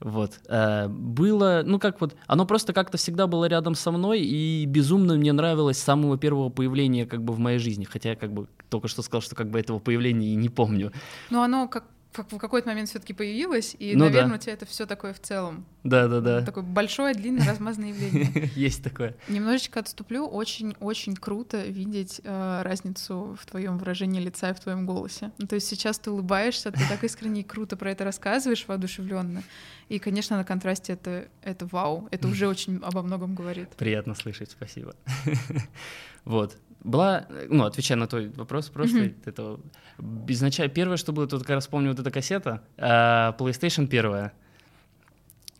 [0.00, 0.40] Вот.
[0.48, 5.14] Э, Было, ну как вот, оно просто как-то всегда было рядом со мной, и безумно
[5.16, 7.84] мне нравилось с самого первого появления как бы в моей жизни.
[7.84, 10.90] Хотя я как бы только что сказал, что как бы этого появления и не помню.
[11.28, 14.10] Но оно как, как в какой-то момент все-таки появилось, и, Ну да.
[14.10, 15.64] наверное, у тебя это все такое в целом.
[15.84, 16.42] Да-да-да.
[16.42, 18.50] Такое большое, длинное, размазанное явление.
[18.56, 19.14] Есть такое.
[19.28, 20.26] Немножечко отступлю.
[20.26, 25.30] Очень-очень круто видеть э, разницу в твоем выражении лица и в твоем голосе.
[25.38, 29.42] Ну, то есть сейчас ты улыбаешься, ты так искренне и круто про это рассказываешь, воодушевленно.
[29.88, 32.08] И, конечно, на контрасте это, это вау.
[32.10, 33.68] Это уже очень обо многом говорит.
[33.76, 34.94] Приятно слышать, спасибо.
[36.24, 36.56] Вот.
[36.84, 39.14] Была, ну, отвечая на твой вопрос, просто Мгм.
[39.24, 39.58] это
[40.28, 44.32] изначально первое, что было, то как раз помню вот эта кассета, а, PlayStation первая.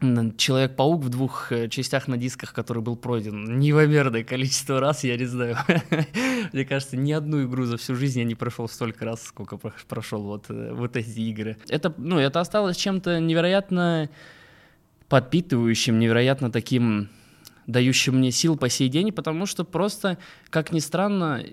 [0.00, 5.24] Человек-паук в двух э, частях на дисках, который был пройден неимоверное количество раз, я не
[5.24, 5.56] знаю.
[6.52, 9.72] Мне кажется, ни одну игру за всю жизнь я не прошел столько раз, сколько про-
[9.88, 11.56] прошел вот, э, вот эти игры.
[11.68, 14.08] Это, ну, это осталось чем-то невероятно
[15.08, 17.08] подпитывающим, невероятно таким
[17.68, 20.16] дающим мне сил по сей день, потому что просто,
[20.48, 21.44] как ни странно,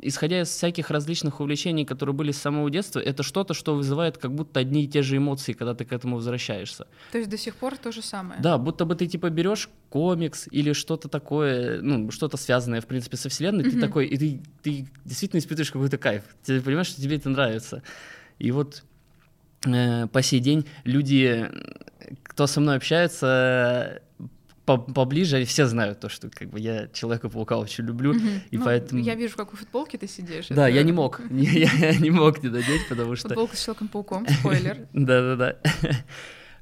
[0.00, 4.32] исходя из всяких различных увлечений, которые были с самого детства, это что-то, что вызывает как
[4.32, 6.86] будто одни и те же эмоции, когда ты к этому возвращаешься.
[7.10, 8.40] То есть до сих пор то же самое.
[8.40, 13.16] Да, будто бы ты типа берешь комикс или что-то такое, ну, что-то связанное, в принципе,
[13.16, 13.80] со вселенной, ты Мгм.
[13.80, 16.22] такой, и ты, ты действительно испытываешь какой-то кайф.
[16.44, 17.82] Ты понимаешь, что тебе это нравится.
[18.38, 18.84] И вот
[19.66, 21.50] э, по сей день люди,
[22.22, 24.02] кто со мной общается,
[24.66, 28.28] поближе, все знают то, что как бы я Человека-паука очень люблю, Мгм.
[28.50, 29.00] и Ну, поэтому...
[29.00, 30.48] Я вижу, в какой футболке ты сидишь.
[30.48, 33.28] Да, Это я не мог, я не мог не надеть, потому что...
[33.28, 34.86] Футболка с Человеком-пауком, спойлер.
[34.92, 35.56] Да-да-да.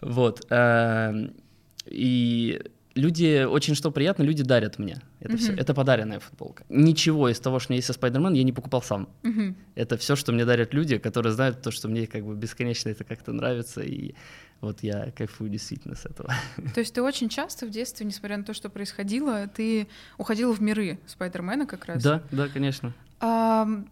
[0.01, 0.45] Вот.
[0.51, 1.33] эм,
[1.87, 2.61] И
[2.95, 5.53] люди, очень что приятно, люди дарят мне это все.
[5.53, 5.61] Мгм.
[5.61, 6.65] Это подаренная футболка.
[6.69, 9.09] Ничего из того, что у меня есть со Спайдермен, я не покупал сам.
[9.23, 9.57] Мгм.
[9.75, 13.05] Это все, что мне дарят люди, которые знают то, что мне как бы бесконечно это
[13.05, 14.15] как-то нравится, и
[14.61, 16.33] вот я кайфую действительно с этого.
[16.75, 20.61] То есть ты очень часто в детстве, несмотря на то, что происходило, ты уходила в
[20.61, 22.03] миры Спайдермена как раз.
[22.03, 22.95] Да, да, конечно.
[23.21, 23.89] Ам,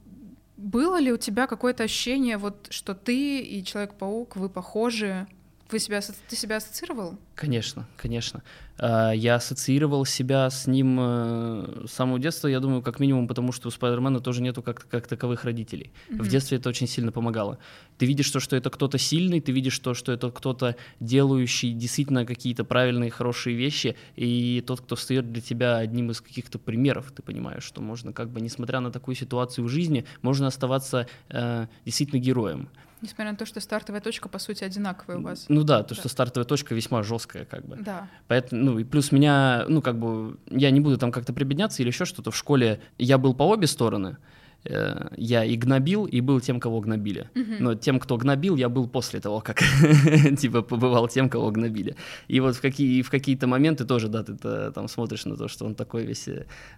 [0.56, 5.26] было ли у тебя какое-то ощущение, вот, что ты и Человек-паук, вы похожи?
[5.72, 7.16] Вы себя, ты себя ассоциировал?
[7.34, 8.42] Конечно, конечно.
[8.78, 13.52] А, Я ассоциировал себя с ним э, с самого детства, я думаю, как минимум, потому
[13.52, 15.90] что у Спайдермена тоже нету как, как таковых родителей.
[16.10, 16.28] В Мгм.
[16.28, 17.58] детстве это очень сильно помогало.
[17.96, 22.26] Ты видишь то, что это кто-то сильный, ты видишь то, что это кто-то делающий действительно
[22.26, 27.22] какие-то правильные, хорошие вещи, и тот, кто встает для тебя одним из каких-то примеров, ты
[27.22, 32.20] понимаешь, что можно как бы, несмотря на такую ситуацию в жизни, можно оставаться э, действительно
[32.20, 32.68] героем.
[33.02, 35.46] Несмотря на то, что стартовая точка, по сути, одинаковая у вас.
[35.48, 36.00] Ну да, то, Да.
[36.00, 37.76] что стартовая точка весьма жесткая, как бы.
[37.76, 38.08] Да.
[38.28, 41.88] Поэтому, ну, и плюс меня, ну, как бы, я не буду там как-то прибедняться или
[41.90, 42.30] еще что-то.
[42.30, 44.16] В школе я был по обе стороны.
[44.64, 47.28] э, я и гнобил, и был тем, кого гнобили.
[47.34, 47.56] Мгм.
[47.58, 49.58] Но тем, кто гнобил, я был после того, как
[50.38, 51.96] типа побывал тем, кого гнобили.
[52.28, 55.48] И вот в, какие, в какие-то моменты тоже, да, ты э, там смотришь на то,
[55.48, 56.28] что он такой весь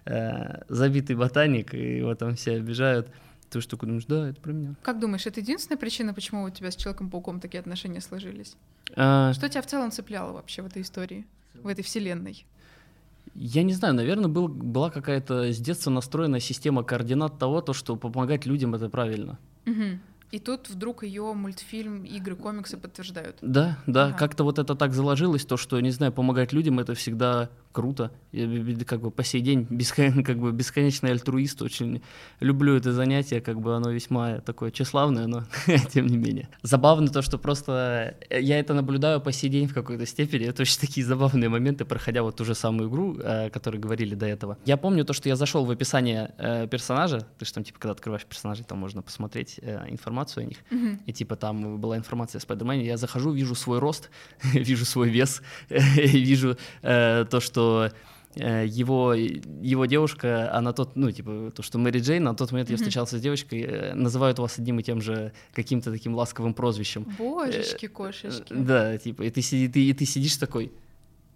[0.05, 3.07] э, забитый ботаник, и его там все обижают.
[3.49, 4.75] Ты уж такой думаешь, да, это про меня.
[4.81, 8.55] Как думаешь, это единственная причина, почему у тебя с Человеком-пауком такие отношения сложились?
[8.95, 12.45] А, Что тебя в целом цепляло вообще в этой истории, в этой вселенной?
[13.33, 17.95] Я не знаю, наверное, был, была какая-то с детства настроенная система координат того, то, что
[17.95, 19.37] помогать людям это правильно.
[19.65, 19.99] Мгм.
[20.31, 23.37] И тут вдруг ее мультфильм, игры, комиксы подтверждают.
[23.41, 24.17] Да, да, Ага.
[24.17, 28.11] как-то вот это так заложилось, то, что, не знаю, помогать людям это всегда круто.
[28.31, 28.47] Я
[28.85, 32.01] как бы по сей день бескон- как бы бесконечный альтруист, очень
[32.39, 35.43] люблю это занятие, как бы оно весьма такое тщеславное, но
[35.93, 36.47] тем не менее.
[36.63, 40.61] Забавно то, что просто э, я это наблюдаю по сей день в какой-то степени, это
[40.61, 44.25] очень такие забавные моменты, проходя вот ту же самую игру, э, о которой говорили до
[44.25, 44.57] этого.
[44.65, 47.91] Я помню то, что я зашел в описание э, персонажа, ты же там, типа, когда
[47.91, 50.99] открываешь персонажей, там можно посмотреть э, информацию о них, Мгм.
[51.05, 54.09] и типа там была информация о Спайдермене, я захожу, вижу свой рост,
[54.53, 57.64] вижу свой вес, вижу э, то, что
[58.35, 62.69] э, его, его девушка, она тот, ну, типа, то, что Мэри Джейн, на тот момент
[62.69, 62.83] я Мгм.
[62.83, 67.03] встречался с девочкой, э, называют вас одним и тем же каким-то таким ласковым прозвищем.
[67.17, 68.53] Божечки, кошечки.
[68.53, 70.71] Э, Да, типа, и ты, си- ты, и ты сидишь такой,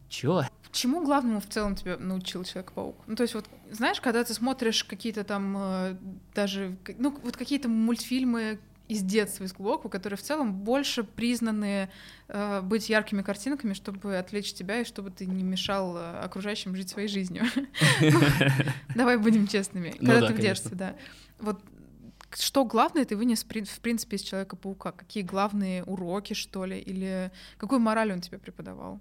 [0.09, 0.43] чё?
[0.71, 2.95] Чему главному в целом тебя научил Человек-паук?
[3.07, 5.97] Ну, то есть вот, знаешь, когда ты смотришь какие-то там
[6.35, 8.59] даже, ну, вот какие-то мультфильмы
[8.89, 11.89] из детства, из глубокого, которые в целом больше признаны
[12.27, 16.89] э, быть яркими картинками, чтобы отвлечь тебя и чтобы ты не мешал э, окружающим жить
[16.89, 17.43] своей жизнью.
[18.01, 18.21] Ну,
[18.95, 19.93] Давай будем честными.
[19.99, 20.95] Ну Когда да, ты в детстве, да.
[21.39, 21.61] Вот
[22.35, 24.91] что главное ты вынес, в принципе, из Человека-паука?
[24.91, 26.79] Какие главные уроки, что ли?
[26.79, 28.99] Или какую мораль он тебе преподавал?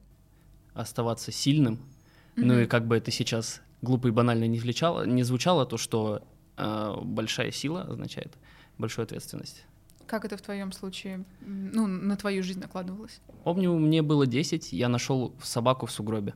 [0.74, 1.80] Оставаться сильным,
[2.36, 6.22] Ну и как бы это сейчас глупо и банально не, звучало, не звучало, то что
[6.56, 8.36] э, большая сила означает
[8.76, 9.64] большую ответственность.
[10.08, 13.20] Как это в твоем случае, ну, на твою жизнь накладывалось?
[13.44, 16.34] Помню, мне было 10, я нашел собаку в сугробе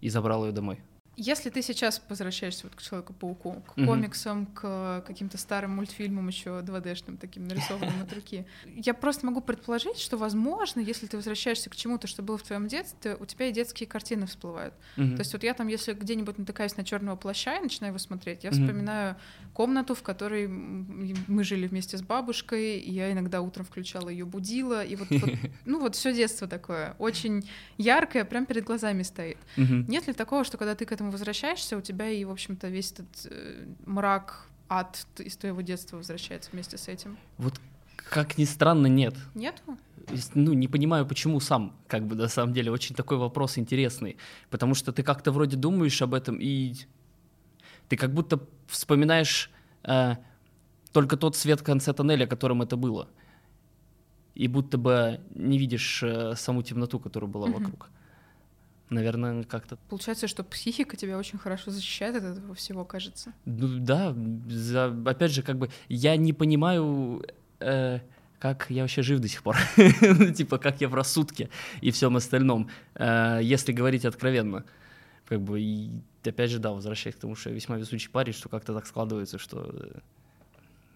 [0.00, 0.80] и забрал ее домой.
[1.16, 3.86] Если ты сейчас возвращаешься вот к Человеку-пауку, к Мгм.
[3.86, 9.98] комиксам, к каким-то старым мультфильмам еще 2D-шным, таким нарисованным от руки, я просто могу предположить,
[9.98, 13.52] что, возможно, если ты возвращаешься к чему-то, что было в твоем детстве, у тебя и
[13.52, 14.74] детские картины всплывают.
[14.96, 15.16] Мгм.
[15.16, 18.42] То есть вот я там, если где-нибудь натыкаюсь на черного плаща и начинаю его смотреть,
[18.44, 18.62] я Мгм.
[18.62, 19.16] вспоминаю
[19.52, 24.84] комнату, в которой мы жили вместе с бабушкой, и я иногда утром включала ее, будила,
[24.84, 25.30] и вот, вот,
[25.64, 27.48] ну вот все детство такое, очень
[27.78, 29.38] яркое, прям перед глазами стоит.
[29.56, 29.84] Мгм.
[29.86, 32.92] Нет ли такого, что когда ты к этому возвращаешься, у тебя и, в общем-то, весь
[32.92, 37.16] этот э, мрак, ад из твоего детства возвращается вместе с этим?
[37.38, 37.60] Вот
[37.96, 39.14] как ни странно, нет.
[39.34, 39.78] Нету?
[40.10, 44.16] Есть, Ну, не понимаю, почему сам, как бы, на самом деле, очень такой вопрос интересный.
[44.50, 46.74] Потому что ты как-то вроде думаешь об этом, и
[47.88, 49.50] ты как будто вспоминаешь
[49.82, 50.16] э,
[50.92, 53.08] только тот свет в конце тоннеля, которым это было.
[54.34, 57.58] И будто бы не видишь э, саму темноту, которая была Мгм.
[57.58, 57.90] вокруг.
[58.94, 63.32] Наверное, как-то Получается, что психика тебя очень хорошо защищает от этого всего, кажется.
[63.44, 64.14] Ну да,
[64.48, 67.24] за- опять же, как бы я не понимаю,
[67.60, 68.00] э,
[68.38, 69.56] как я вообще жив до сих пор.
[70.00, 71.48] Ну, Типа, как я в рассудке
[71.80, 74.64] и всем остальном, э, если говорить откровенно.
[75.26, 75.90] Как бы, и
[76.24, 79.38] опять же, да, возвращаясь к тому, что я весьма везучий парень, что как-то так складывается,
[79.38, 79.98] что э,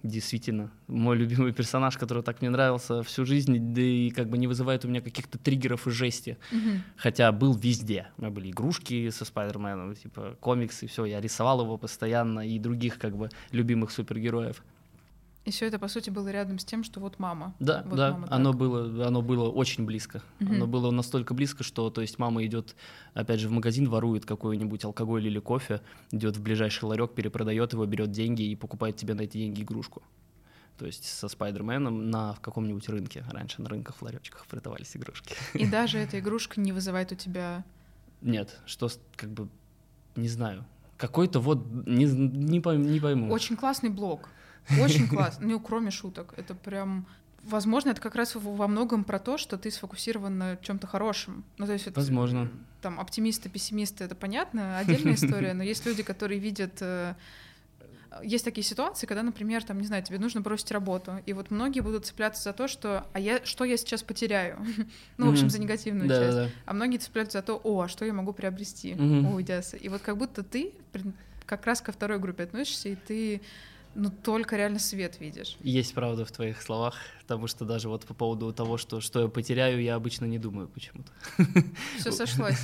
[0.02, 4.46] действительно мой любимый персонаж, который так мне нравился всю жизнь, да и как бы не
[4.46, 6.38] вызывает у меня каких-то триггеров и жести.
[6.52, 6.82] Мгм.
[6.96, 8.08] Хотя был везде.
[8.16, 11.04] У меня были игрушки со Спайдерменом, типа комиксы, все.
[11.04, 14.62] Я рисовал его постоянно и других как бы любимых супергероев.
[15.48, 17.54] И все это, по сути, было рядом с тем, что вот мама.
[17.58, 18.58] Да, Вот да, мама оно так.
[18.60, 20.22] было, оно было очень близко.
[20.40, 20.56] Мгм.
[20.56, 22.76] Оно было настолько близко, что, то есть, мама идет,
[23.14, 25.80] опять же, в магазин, ворует какой-нибудь алкоголь или кофе,
[26.10, 30.02] идет в ближайший ларек, перепродает его, берет деньги и покупает тебе на эти деньги игрушку.
[30.76, 33.24] То есть со Спайдерменом на в каком-нибудь рынке.
[33.30, 35.34] Раньше на рынках, в ларечках продавались игрушки.
[35.54, 37.64] И даже эта игрушка не вызывает у тебя...
[38.20, 39.48] Нет, что как бы
[40.14, 40.66] не знаю.
[40.98, 43.32] Какой-то вот не, не, пойм- не пойму.
[43.32, 44.28] Очень классный блог.
[44.80, 45.46] Очень классный.
[45.46, 46.34] Ну, кроме шуток.
[46.36, 47.06] Это прям...
[47.44, 51.44] Возможно, это как раз во многом про то, что ты сфокусирован на чем-то хорошем.
[51.56, 52.50] Ну, то есть это, Возможно.
[52.82, 56.72] там оптимисты, пессимисты, это понятно, отдельная история, но есть люди, которые видят...
[56.82, 57.14] э,
[58.24, 61.80] Есть такие ситуации, когда, например, там, не знаю, тебе нужно бросить работу, и вот многие
[61.80, 64.58] будут цепляться за то, что, а я, что я сейчас потеряю?
[65.16, 66.36] Ну, в общем, за негативную Да, часть.
[66.36, 66.48] да.
[66.66, 69.62] А многие цепляются за то, о, а что я могу приобрести, уйдя.
[69.80, 70.72] И вот как будто ты
[71.46, 73.40] как раз ко второй группе относишься, и ты
[73.98, 75.56] ну только реально свет видишь.
[75.60, 79.28] Есть правда в твоих словах, потому что даже вот по поводу того, что, что я
[79.28, 81.10] потеряю, я обычно не думаю почему-то.
[81.98, 82.60] Все сошлось.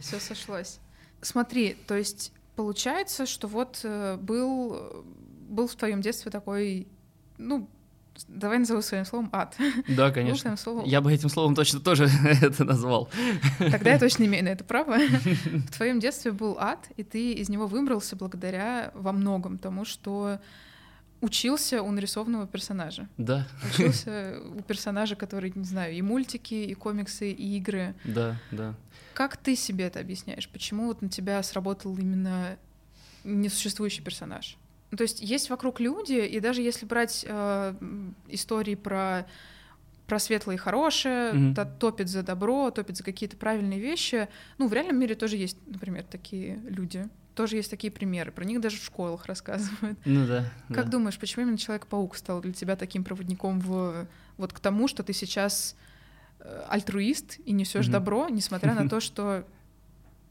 [0.00, 0.78] Все сошлось.
[1.20, 5.04] Смотри, то есть получается, что вот э, был
[5.48, 6.88] был в твоем детстве такой,
[7.38, 7.68] ну,
[8.28, 9.56] давай назову своим словом ад.
[9.88, 10.56] Да, конечно.
[10.56, 10.84] Словом...
[10.84, 12.08] Я бы этим словом точно тоже
[12.42, 13.08] это назвал.
[13.58, 14.96] Тогда я точно имею на это право.
[14.98, 20.38] В твоем детстве был ад, и ты из него выбрался благодаря во многом тому, что
[21.20, 23.08] учился у нарисованного персонажа.
[23.16, 23.48] Да.
[23.72, 27.94] Учился у персонажа, который, не знаю, и мультики, и комиксы, и игры.
[28.04, 28.74] Да, да.
[29.14, 30.48] Как ты себе это объясняешь?
[30.48, 32.56] Почему вот на тебя сработал именно
[33.24, 34.58] несуществующий персонаж?
[34.90, 37.74] То есть есть вокруг люди, и даже если брать э,
[38.28, 39.26] истории про
[40.06, 41.78] про светлое и хорошее, mm-hmm.
[41.78, 44.28] топит за добро, топит за какие-то правильные вещи.
[44.58, 47.08] Ну, в реальном мире тоже есть, например, такие люди.
[47.34, 48.30] Тоже есть такие примеры.
[48.30, 49.98] Про них даже в школах рассказывают.
[50.04, 50.50] Ну да.
[50.68, 50.90] Как да.
[50.90, 55.12] думаешь, почему именно Человек-паук стал для тебя таким проводником в вот к тому, что ты
[55.12, 55.76] сейчас
[56.40, 57.92] э, альтруист и несешь mm-hmm.
[57.92, 59.44] добро, несмотря на то, что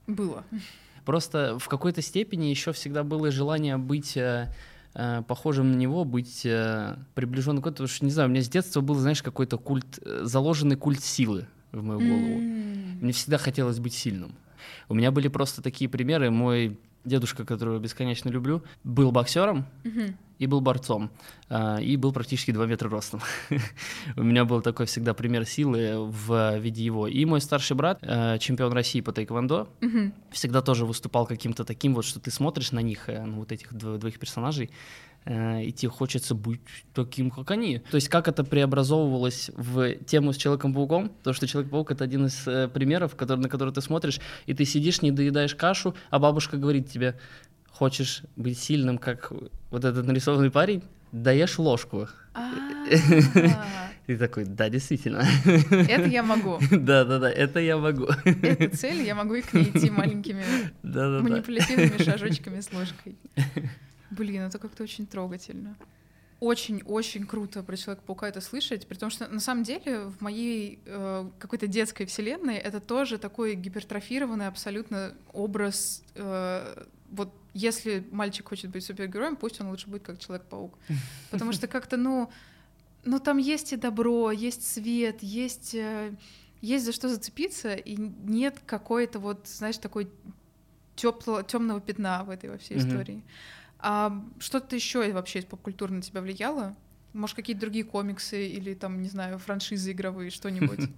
[0.07, 0.43] было?
[1.05, 4.53] Просто в какой-то степени еще всегда было желание быть э,
[4.93, 8.41] э, похожим на него, быть э, приближенным к этому, потому что, не знаю, у меня
[8.41, 12.39] с детства был, знаешь, какой-то культ, э, заложенный культ силы в мою голову.
[12.39, 13.01] Mm.
[13.01, 14.35] Мне всегда хотелось быть сильным.
[14.87, 16.31] У меня были просто такие примеры.
[16.31, 20.15] Мой дедушка, которого бесконечно люблю, был боксером mm-hmm.
[20.39, 21.11] и был борцом,
[21.49, 23.21] а, и был практически 2 метра ростом.
[24.15, 27.07] У меня был такой всегда пример силы в виде его.
[27.07, 30.13] И мой старший брат, э, чемпион России по тайквондо, mm-hmm.
[30.31, 33.73] всегда тоже выступал каким-то таким вот, что ты смотришь на них, э, ну, вот этих
[33.73, 34.69] двоих персонажей,
[35.25, 36.59] и тебе хочется быть
[36.93, 37.79] таким, как они.
[37.79, 41.11] То есть как это преобразовывалось в тему с Человеком-пауком?
[41.23, 44.65] То, что Человек-паук— это один из э, примеров, который, на который ты смотришь, и ты
[44.65, 47.17] сидишь, не доедаешь кашу, а бабушка говорит тебе,
[47.71, 49.31] хочешь быть сильным, как
[49.71, 50.83] вот этот нарисованный парень?
[51.11, 52.07] Даешь ложку.
[54.05, 55.23] Ты такой, да, действительно.
[55.45, 56.59] Это я могу.
[56.71, 58.07] Да, да, да, это я могу.
[58.25, 60.43] Это цель, я могу и к ней идти маленькими
[60.83, 63.15] манипулятивными шажочками с ложкой.
[64.11, 65.75] Блин, это как-то очень трогательно.
[66.39, 71.67] Очень-очень круто про Человека-паука это слышать, потому что на самом деле в моей э, какой-то
[71.67, 76.03] детской вселенной это тоже такой гипертрофированный абсолютно образ.
[76.15, 80.77] Э, вот если мальчик хочет быть супергероем, пусть он лучше будет как Человек-паук.
[81.31, 82.29] Потому что как-то, ну,
[83.05, 86.13] ну там есть и добро, есть свет, есть, э,
[86.61, 90.09] есть за что зацепиться, и нет какой-то вот, знаешь, такой
[90.95, 92.89] теплого, темного пятна в этой во всей mm-hmm.
[92.89, 93.23] истории.
[93.85, 96.73] А что-то еще вообще из поп-культуры на тебя влияло?
[97.11, 100.79] Может, какие-то другие комиксы или там, не знаю, франшизы игровые, что-нибудь?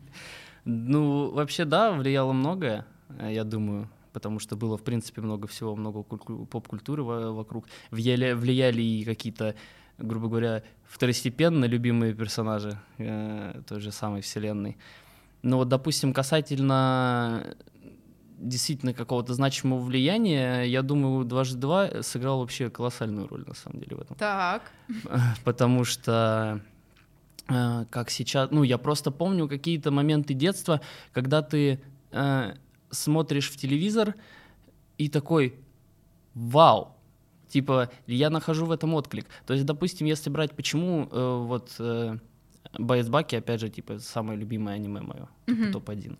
[0.67, 2.87] Ну, вообще, да, влияло многое,
[3.19, 7.67] э, я думаю, потому что было, в принципе, много всего, много поп-культуры вокруг.
[7.91, 9.53] Влияли, и какие-то,
[9.99, 14.75] грубо говоря, второстепенно любимые персонажи э, той же самой вселенной.
[15.43, 17.55] Но допустим, касательно
[18.37, 23.95] действительно какого-то значимого влияния, я думаю, дважды два сыграл вообще колоссальную роль, на самом деле,
[23.95, 24.17] в этом.
[24.17, 24.71] Так.
[25.43, 26.61] Потому что
[27.47, 30.81] э, как сейчас, ну, я просто помню какие-то моменты детства,
[31.13, 31.79] когда ты
[32.11, 32.53] э,
[32.89, 34.15] смотришь в телевизор
[34.97, 35.55] и такой,
[36.33, 36.95] вау,
[37.49, 39.25] типа, я нахожу в этом отклик.
[39.45, 42.17] То есть, допустим, если брать, почему э, вот э,
[42.77, 45.71] Боец Баки, опять же, типа, самое любимое аниме мое, mm-hmm.
[45.71, 46.17] топ-1.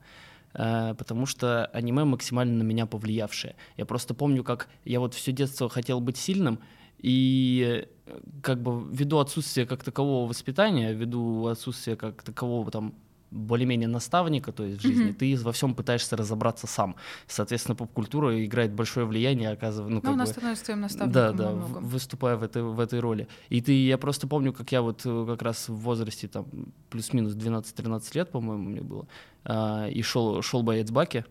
[0.55, 3.55] Э, потому что аниме максимально на меня повлиявшее.
[3.77, 6.59] Я просто помню, как я вот все детство хотел быть сильным,
[6.99, 12.95] и э, как бы ввиду отсутствия как такового воспитания, ввиду отсутствия как такового там
[13.35, 15.13] более-менее наставника, то есть в жизни, mm-hmm.
[15.13, 16.95] ты во всем пытаешься разобраться сам.
[17.27, 19.93] Соответственно, поп-культура играет большое влияние, оказывает.
[19.93, 21.13] Ну, ну она бы, становится твоим наставником.
[21.13, 23.27] Да, да, выступая в этой, в этой роли.
[23.49, 26.45] И ты, я просто помню, как я вот э, как раз в возрасте там
[26.89, 29.07] плюс-минус 12-13 лет, по-моему, мне было,
[29.43, 31.25] э, и шел, шел боец Баки,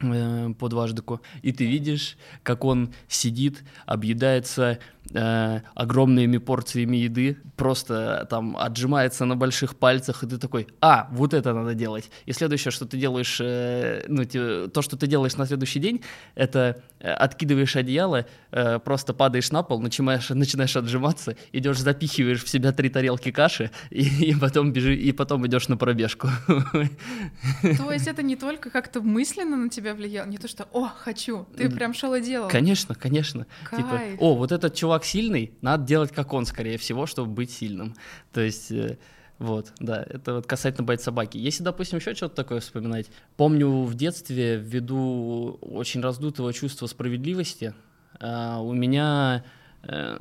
[0.00, 4.80] э, по дваждыку, и ты видишь, как он сидит, объедается
[5.14, 11.34] э, огромными порциями еды, просто там отжимается на больших пальцах, и ты такой, а, вот
[11.34, 12.10] это надо делать.
[12.26, 16.02] И следующее, что ты делаешь, э, ну, те, то, что ты делаешь на следующий день,
[16.34, 22.48] это э, откидываешь одеяло, э, просто падаешь на пол, начинаешь, начинаешь отжиматься, идешь, запихиваешь в
[22.48, 26.28] себя три тарелки каши, и, и потом бежи, и потом идешь на пробежку.
[27.62, 31.46] То есть это не только как-то мысленно на тебя влияло, не то, что, о, хочу,
[31.56, 32.48] ты прям шел и делал.
[32.48, 33.46] Конечно, конечно.
[33.70, 37.50] Типа, о, вот этот чувак чувак сильный, надо делать как он, скорее всего, чтобы быть
[37.50, 37.94] сильным.
[38.32, 38.70] То есть...
[38.70, 38.98] Э,
[39.38, 41.36] вот, да, это вот касательно бойца собаки.
[41.36, 47.74] Если, допустим, еще что-то такое вспоминать, помню в детстве, ввиду очень раздутого чувства справедливости,
[48.20, 49.42] э, у меня
[49.82, 50.20] э,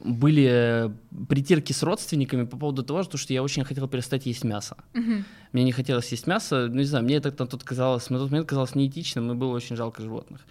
[0.00, 0.92] были
[1.28, 4.76] притирки с родственниками по поводу того, что я очень хотел перестать есть мясо.
[4.94, 5.24] Угу.
[5.52, 8.30] Мне не хотелось есть мясо, ну не знаю, мне это на тот казалось, на тот
[8.30, 10.46] момент казалось неэтичным, и было очень жалко животных.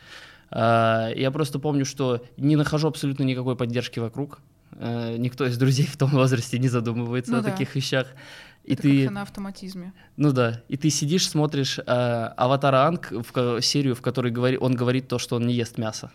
[0.52, 4.40] А, я просто помню, что не нахожу абсолютно никакой поддержки вокруг.
[4.72, 7.52] А, никто из друзей в том возрасте не задумывается ну, о да.
[7.52, 8.08] таких вещах.
[8.64, 9.94] И Это ты на автоматизме.
[10.18, 14.76] Ну да, и ты сидишь, смотришь э, Аватара Анг в серию, в которой говори, он
[14.76, 16.12] говорит то, что он не ест мясо.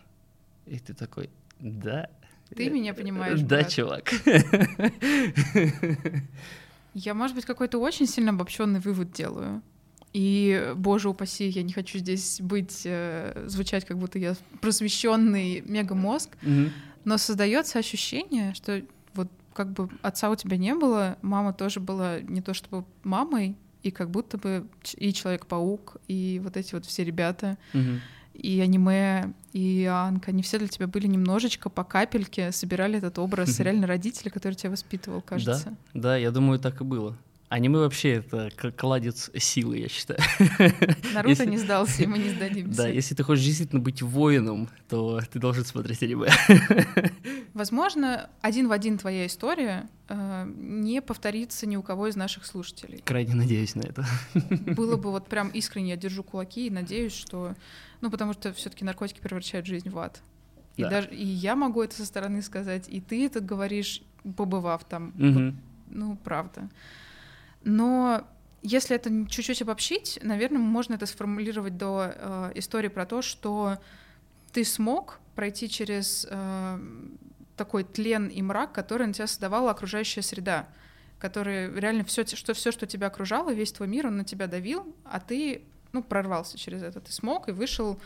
[0.66, 2.08] И ты такой, да.
[2.54, 3.40] Ты меня понимаешь.
[3.40, 3.68] Да, брат.
[3.70, 4.12] чувак.
[6.94, 9.62] Я, может быть, какой-то очень сильно обобщенный вывод делаю.
[10.14, 16.30] И, боже упаси, я не хочу здесь быть, э, звучать, как будто я просвещенный мегамозг,
[16.40, 16.70] mm-hmm.
[17.04, 18.80] но создается ощущение, что
[19.14, 23.56] вот как бы отца у тебя не было, мама тоже была не то чтобы мамой,
[23.82, 27.98] и как будто бы и Человек-паук, и вот эти вот все ребята, mm-hmm.
[28.34, 33.58] и аниме, и Анка, они все для тебя были немножечко по капельке, собирали этот образ
[33.58, 33.64] mm-hmm.
[33.64, 35.76] реально родителя, который тебя воспитывал, кажется.
[35.92, 37.18] Да, да, я думаю, так и было.
[37.54, 40.18] Аниме вообще это кладец силы, я считаю.
[41.14, 41.46] Наруто если...
[41.46, 42.76] не сдался, и мы не сдадимся.
[42.76, 46.30] Да, если ты хочешь действительно быть воином, то ты должен смотреть аниме.
[47.54, 53.02] Возможно, один в один твоя история э, не повторится ни у кого из наших слушателей.
[53.04, 54.04] Крайне надеюсь на это.
[54.74, 57.54] Было бы вот прям искренне, я держу кулаки и надеюсь, что...
[58.00, 60.20] Ну, потому что все таки наркотики превращают жизнь в ад.
[60.76, 60.90] И, да.
[60.90, 64.02] даже, и я могу это со стороны сказать, и ты это говоришь,
[64.36, 65.12] побывав там.
[65.16, 65.54] Угу.
[65.90, 66.68] Ну, правда.
[67.64, 68.26] Но
[68.62, 73.78] если это чуть-чуть обобщить, наверное, можно это сформулировать до э, истории про то, что
[74.52, 76.78] ты смог пройти через э,
[77.56, 80.68] такой тлен и мрак, который на тебя создавала окружающая среда,
[81.18, 84.94] который реально все, что все, что тебя окружало, весь твой мир, он на тебя давил,
[85.04, 85.62] а ты,
[85.92, 87.98] ну, прорвался через это, ты смог и вышел,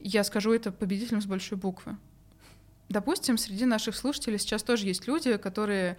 [0.00, 1.96] я скажу это победителем с большой буквы.
[2.88, 5.98] Допустим, среди наших слушателей сейчас тоже есть люди, которые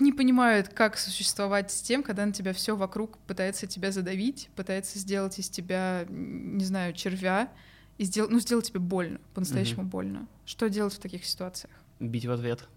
[0.00, 4.98] не понимают, как существовать с тем, когда на тебя все вокруг пытается тебя задавить, пытается
[4.98, 7.50] сделать из тебя, не знаю, червя,
[7.98, 9.90] и сделать, ну, сделать тебе больно, по-настоящему угу.
[9.90, 10.26] больно.
[10.46, 11.72] Что делать в таких ситуациях?
[12.00, 12.68] Бить в ответ.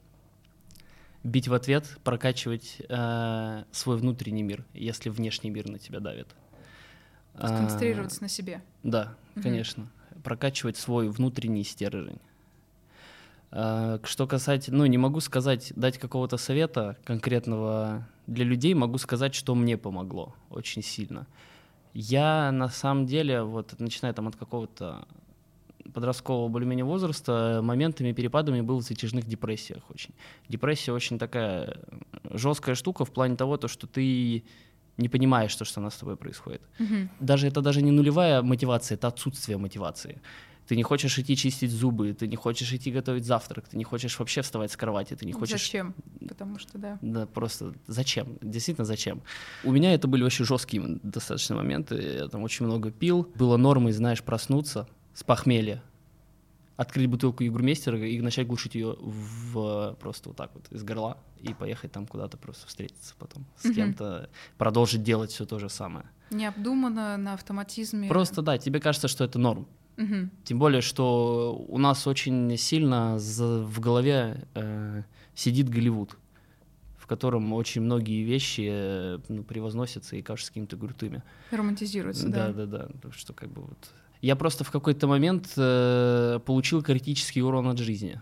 [1.23, 6.27] Бить в ответ, прокачивать э, свой внутренний мир, если внешний мир на тебя давит.
[7.35, 8.61] Сконцентрироваться а, на себе.
[8.83, 9.43] Да, угу.
[9.43, 9.91] конечно.
[10.23, 12.19] Прокачивать свой внутренний стержень.
[13.51, 19.33] А, что касательно, ну, не могу сказать, дать какого-то совета конкретного для людей, могу сказать,
[19.33, 21.27] что мне помогло очень сильно.
[21.93, 25.07] Я на самом деле, вот начиная там от какого-то
[25.93, 30.13] подросткового более-менее возраста, моментами, перепадами был в затяжных депрессиях очень.
[30.49, 31.77] Депрессия очень такая
[32.29, 34.43] жесткая штука в плане того, то, что ты
[34.97, 36.61] не понимаешь, что, что у нас с тобой происходит.
[36.79, 37.07] Mm-hmm.
[37.19, 40.21] Даже это даже не нулевая мотивация, это отсутствие мотивации.
[40.67, 44.19] Ты не хочешь идти чистить зубы, ты не хочешь идти готовить завтрак, ты не хочешь
[44.19, 45.61] вообще вставать с кровати, ты не хочешь...
[45.61, 45.95] Зачем?
[46.27, 46.99] Потому что, да.
[47.01, 48.37] Да, просто зачем?
[48.41, 49.21] Действительно, зачем?
[49.63, 51.95] У меня это были вообще жесткие достаточно моменты.
[51.95, 53.31] Я там очень много пил.
[53.35, 55.81] Было нормой, знаешь, проснуться с похмелья,
[56.75, 61.53] открыть бутылку Югурмейстера и начать глушить ее в, просто вот так вот из горла и
[61.53, 63.73] поехать там куда-то просто встретиться потом с mm-hmm.
[63.73, 66.05] кем-то, продолжить делать все то же самое.
[66.29, 68.09] Необдуманно, на автоматизме.
[68.09, 69.65] Просто, да, тебе кажется, что это норм.
[69.97, 70.29] Угу.
[70.43, 76.15] Тем более, что у нас очень сильно в голове э, сидит Голливуд,
[76.97, 81.23] в котором очень многие вещи э, ну, превозносятся и кажутся какими-то крутыми.
[81.51, 82.51] Романтизируются, да.
[82.51, 83.11] Да, да, да.
[83.11, 83.77] Что как бы вот.
[84.21, 88.21] Я просто в какой-то момент э, получил критический урон от жизни.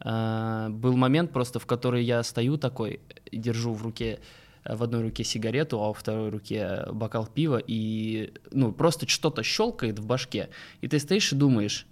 [0.00, 3.00] Э, был момент просто, в который я стою такой,
[3.30, 4.20] держу в руке
[4.68, 9.98] в одной руке сигарету, а во второй руке бокал пива, и ну, просто что-то щелкает
[9.98, 10.50] в башке,
[10.80, 11.86] и ты стоишь и думаешь,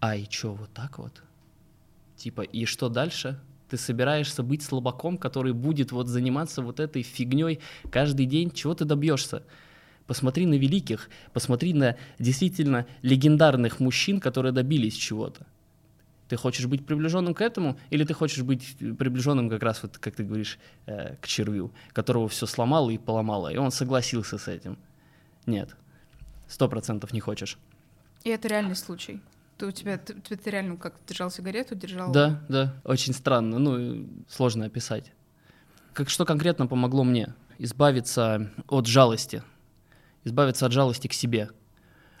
[0.00, 1.22] а и чё, вот так вот?
[2.16, 3.40] Типа, и что дальше?
[3.68, 7.60] Ты собираешься быть слабаком, который будет вот заниматься вот этой фигней
[7.90, 9.42] каждый день, чего ты добьешься?
[10.06, 15.46] Посмотри на великих, посмотри на действительно легендарных мужчин, которые добились чего-то.
[16.28, 20.16] Ты хочешь быть приближенным к этому, или ты хочешь быть приближенным как раз, вот, как
[20.16, 24.76] ты говоришь, э, к червю, которого все сломало и поломало, и он согласился с этим?
[25.46, 25.76] Нет,
[26.48, 27.58] сто процентов не хочешь.
[28.24, 29.20] И это реальный случай.
[29.56, 32.12] Ты у тебя, ты, ты реально как держал сигарету, держал?
[32.12, 35.12] Да, да, очень странно, ну сложно описать.
[35.92, 39.42] Как что конкретно помогло мне избавиться от жалости,
[40.24, 41.50] избавиться от жалости к себе?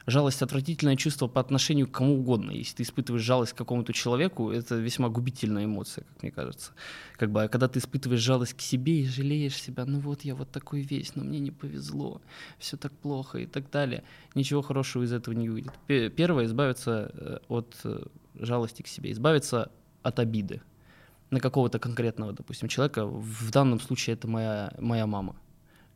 [0.06, 2.52] Жалость отвратительное чувство по отношению к кому угодно.
[2.52, 6.72] Если ты испытываешь жалость к какому-то человеку, это весьма губительная эмоция, как мне кажется.
[7.16, 10.34] Как бы, а когда ты испытываешь жалость к себе и жалеешь себя, ну вот я
[10.34, 12.20] вот такой весь, но мне не повезло,
[12.58, 14.04] все так плохо и так далее,
[14.34, 15.72] ничего хорошего из этого не выйдет.
[15.86, 18.04] Первое— избавиться э, от э,
[18.34, 19.70] жалости к себе, избавиться
[20.02, 20.62] от обиды
[21.30, 23.06] на какого-то конкретного, допустим, человека.
[23.06, 25.34] В данном случае это моя, моя мама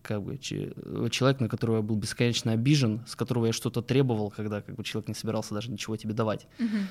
[0.02, 4.62] как бы человек, на которого я был бесконечно обижен, с которого я что-то требовал, когда
[4.62, 6.46] как бы человек не собирался даже ничего тебе давать.
[6.58, 6.88] Мгм.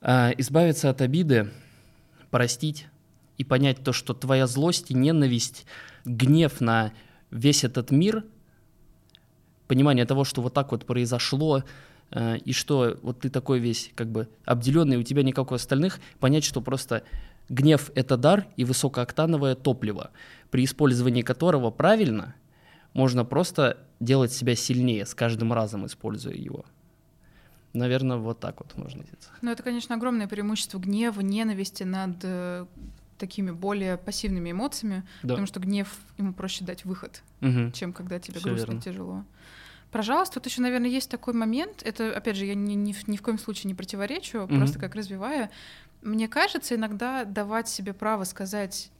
[0.00, 1.50] А, избавиться от обиды,
[2.30, 2.86] простить
[3.38, 5.66] и понять то, что твоя злость и ненависть,
[6.04, 6.92] гнев на
[7.30, 8.24] весь этот мир,
[9.66, 11.64] понимание того, что вот так вот произошло,
[12.10, 16.44] э, и что вот ты такой весь как бы обделенный, у тебя никакой остальных, понять,
[16.44, 17.04] что просто
[17.48, 20.10] гнев— это дар и высокооктановое топливо,
[20.50, 22.34] при использовании которого правильно
[22.92, 26.64] можно просто делать себя сильнее, с каждым разом используя его.
[27.72, 29.30] Наверное, вот так вот можно деться.
[29.42, 32.66] Ну, это, конечно, огромное преимущество гнева, ненависти над э,
[33.16, 35.34] такими более пассивными эмоциями, Да.
[35.34, 37.70] потому что гнев ему проще дать выход, Мгм.
[37.72, 38.82] чем когда тебе Всё грустно, верно.
[38.82, 39.24] тяжело.
[39.92, 41.82] Пожалуйста, тут еще, наверное, есть такой момент.
[41.84, 44.56] Это, опять же, я ни, ни в, ни в коем случае не противоречу, Мгм.
[44.56, 45.50] просто как развивая.
[46.02, 48.90] Мне кажется, иногда давать себе право сказать,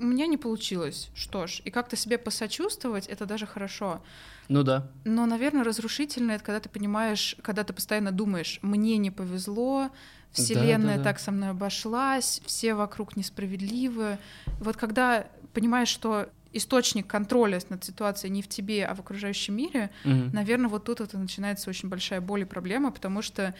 [0.00, 4.02] у меня не получилось, что ж, и как-то себе посочувствовать, это даже хорошо.
[4.48, 9.10] Ну да, Но, наверное, разрушительно это когда ты понимаешь, когда ты постоянно думаешь, мне не
[9.10, 9.90] повезло,
[10.32, 11.02] Вселенная Да-да-да.
[11.04, 14.18] так со мной обошлась, все вокруг несправедливы.
[14.60, 19.90] Вот когда понимаешь, что источник контроля над ситуацией не в тебе, а в окружающем мире,
[20.04, 20.30] Мгм.
[20.32, 23.54] наверное, вот тут это начинается очень большая боль и проблема, потому что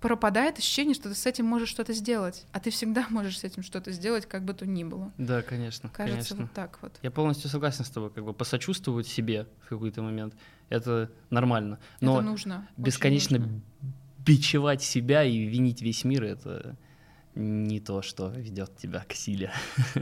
[0.00, 3.62] пропадает ощущение, что ты с этим можешь что-то сделать, а ты всегда можешь с этим
[3.62, 5.12] что-то сделать, как бы то ни было.
[5.18, 6.36] да, конечно, Кажется, конечно.
[6.46, 6.98] вот так вот.
[7.02, 10.34] Я полностью согласен с тобой, как бы посочувствовать себе в какой-то момент,
[10.68, 11.78] это нормально.
[12.00, 12.68] Но это нужно.
[12.76, 13.60] бесконечно нужно.
[14.18, 16.76] бичевать себя и винить весь мир, это
[17.34, 19.52] не то, что ведет тебя к силе.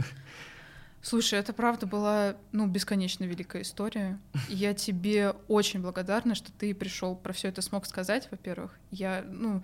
[1.01, 4.19] Слушай, это правда была, ну, бесконечно великая история.
[4.49, 8.79] Я тебе очень благодарна, что ты пришел про все это смог сказать, во-первых.
[8.91, 9.63] Я, ну,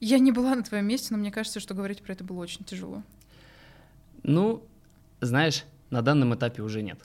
[0.00, 2.64] я не была на твоем месте, но мне кажется, что говорить про это было очень
[2.64, 3.02] тяжело.
[4.22, 4.64] Ну,
[5.20, 7.00] знаешь, на данном этапе уже нет.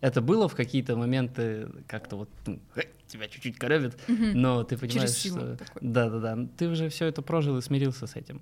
[0.00, 2.60] Это было в какие-то моменты как-то вот ну,
[3.08, 5.58] тебя чуть-чуть коробит, но ты понимаешь, что...
[5.80, 8.40] Да-да-да, ты уже все это прожил и смирился с этим.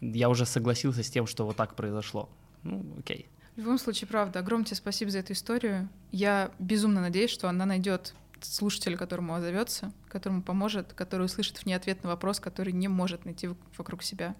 [0.00, 2.28] Я уже согласился с тем, что вот так произошло.
[2.62, 3.28] Ну, окей.
[3.56, 5.88] В любом случае, правда, огромное тебе спасибо за эту историю.
[6.12, 11.74] Я безумно надеюсь, что она найдет слушателя, которому отзовется, которому поможет, который услышит в ней
[11.74, 14.36] ответ на вопрос, который не может найти вокруг себя.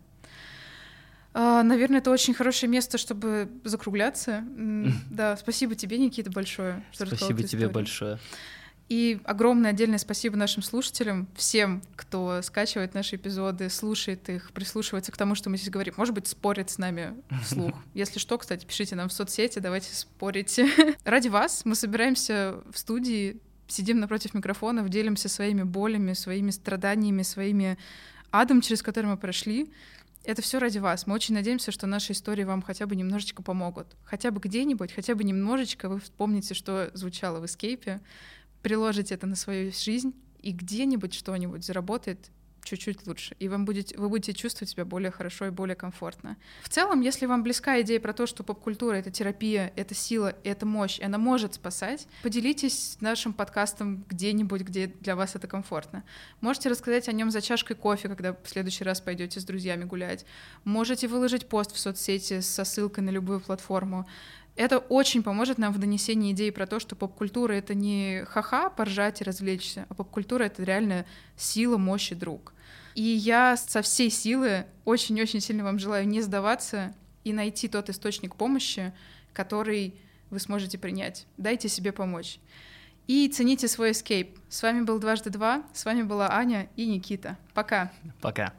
[1.34, 4.44] А, Наверное, это очень хорошее место, чтобы закругляться.
[5.10, 7.70] Да, спасибо тебе, Никита, большое, что Спасибо тебе историю.
[7.70, 8.18] большое.
[8.88, 15.16] И огромное отдельное спасибо нашим слушателям, всем, кто скачивает наши эпизоды, слушает их, прислушивается к
[15.16, 15.92] тому, что мы здесь говорим.
[15.98, 17.14] Может быть, спорит с нами
[17.44, 17.74] вслух.
[17.92, 20.58] Если что, кстати, пишите нам в соцсети, давайте спорить.
[21.04, 27.76] Ради вас мы собираемся в студии, сидим напротив микрофонов, делимся своими болями, своими страданиями, своими
[28.30, 29.70] адом, через который мы прошли.
[30.24, 31.06] Это все ради вас.
[31.06, 33.96] Мы очень надеемся, что наши истории вам хотя бы немножечко помогут.
[34.04, 38.00] Хотя бы где-нибудь, хотя бы немножечко вы вспомните, что звучало в эскейпе,
[38.62, 42.30] приложите это на свою жизнь, и где-нибудь что-нибудь заработает
[42.68, 46.36] чуть-чуть лучше, и вам будет, вы будете чувствовать себя более хорошо и более комфортно.
[46.62, 50.66] В целом, если вам близка идея про то, что поп-культура— это терапия, это сила, это
[50.66, 56.04] мощь, и она может спасать, поделитесь нашим подкастом где-нибудь, где для вас это комфортно.
[56.40, 60.26] Можете рассказать о нем за чашкой кофе, когда в следующий раз пойдете с друзьями гулять.
[60.64, 64.06] Можете выложить пост в соцсети со ссылкой на любую платформу.
[64.58, 69.20] Это очень поможет нам в донесении идеи про то, что поп-культура— это не ха-ха, поржать
[69.20, 71.06] и развлечься, а поп-культура— это реально
[71.36, 72.52] сила, мощь и друг.
[72.96, 76.92] И я со всей силы очень-очень сильно вам желаю не сдаваться
[77.22, 78.92] и найти тот источник помощи,
[79.32, 79.94] который
[80.28, 81.28] вы сможете принять.
[81.36, 82.40] Дайте себе помочь.
[83.06, 84.40] И цените свой эскейп.
[84.48, 87.38] С вами был дважды два, с вами была Аня и Никита.
[87.54, 87.92] Пока.
[88.20, 88.52] Пока.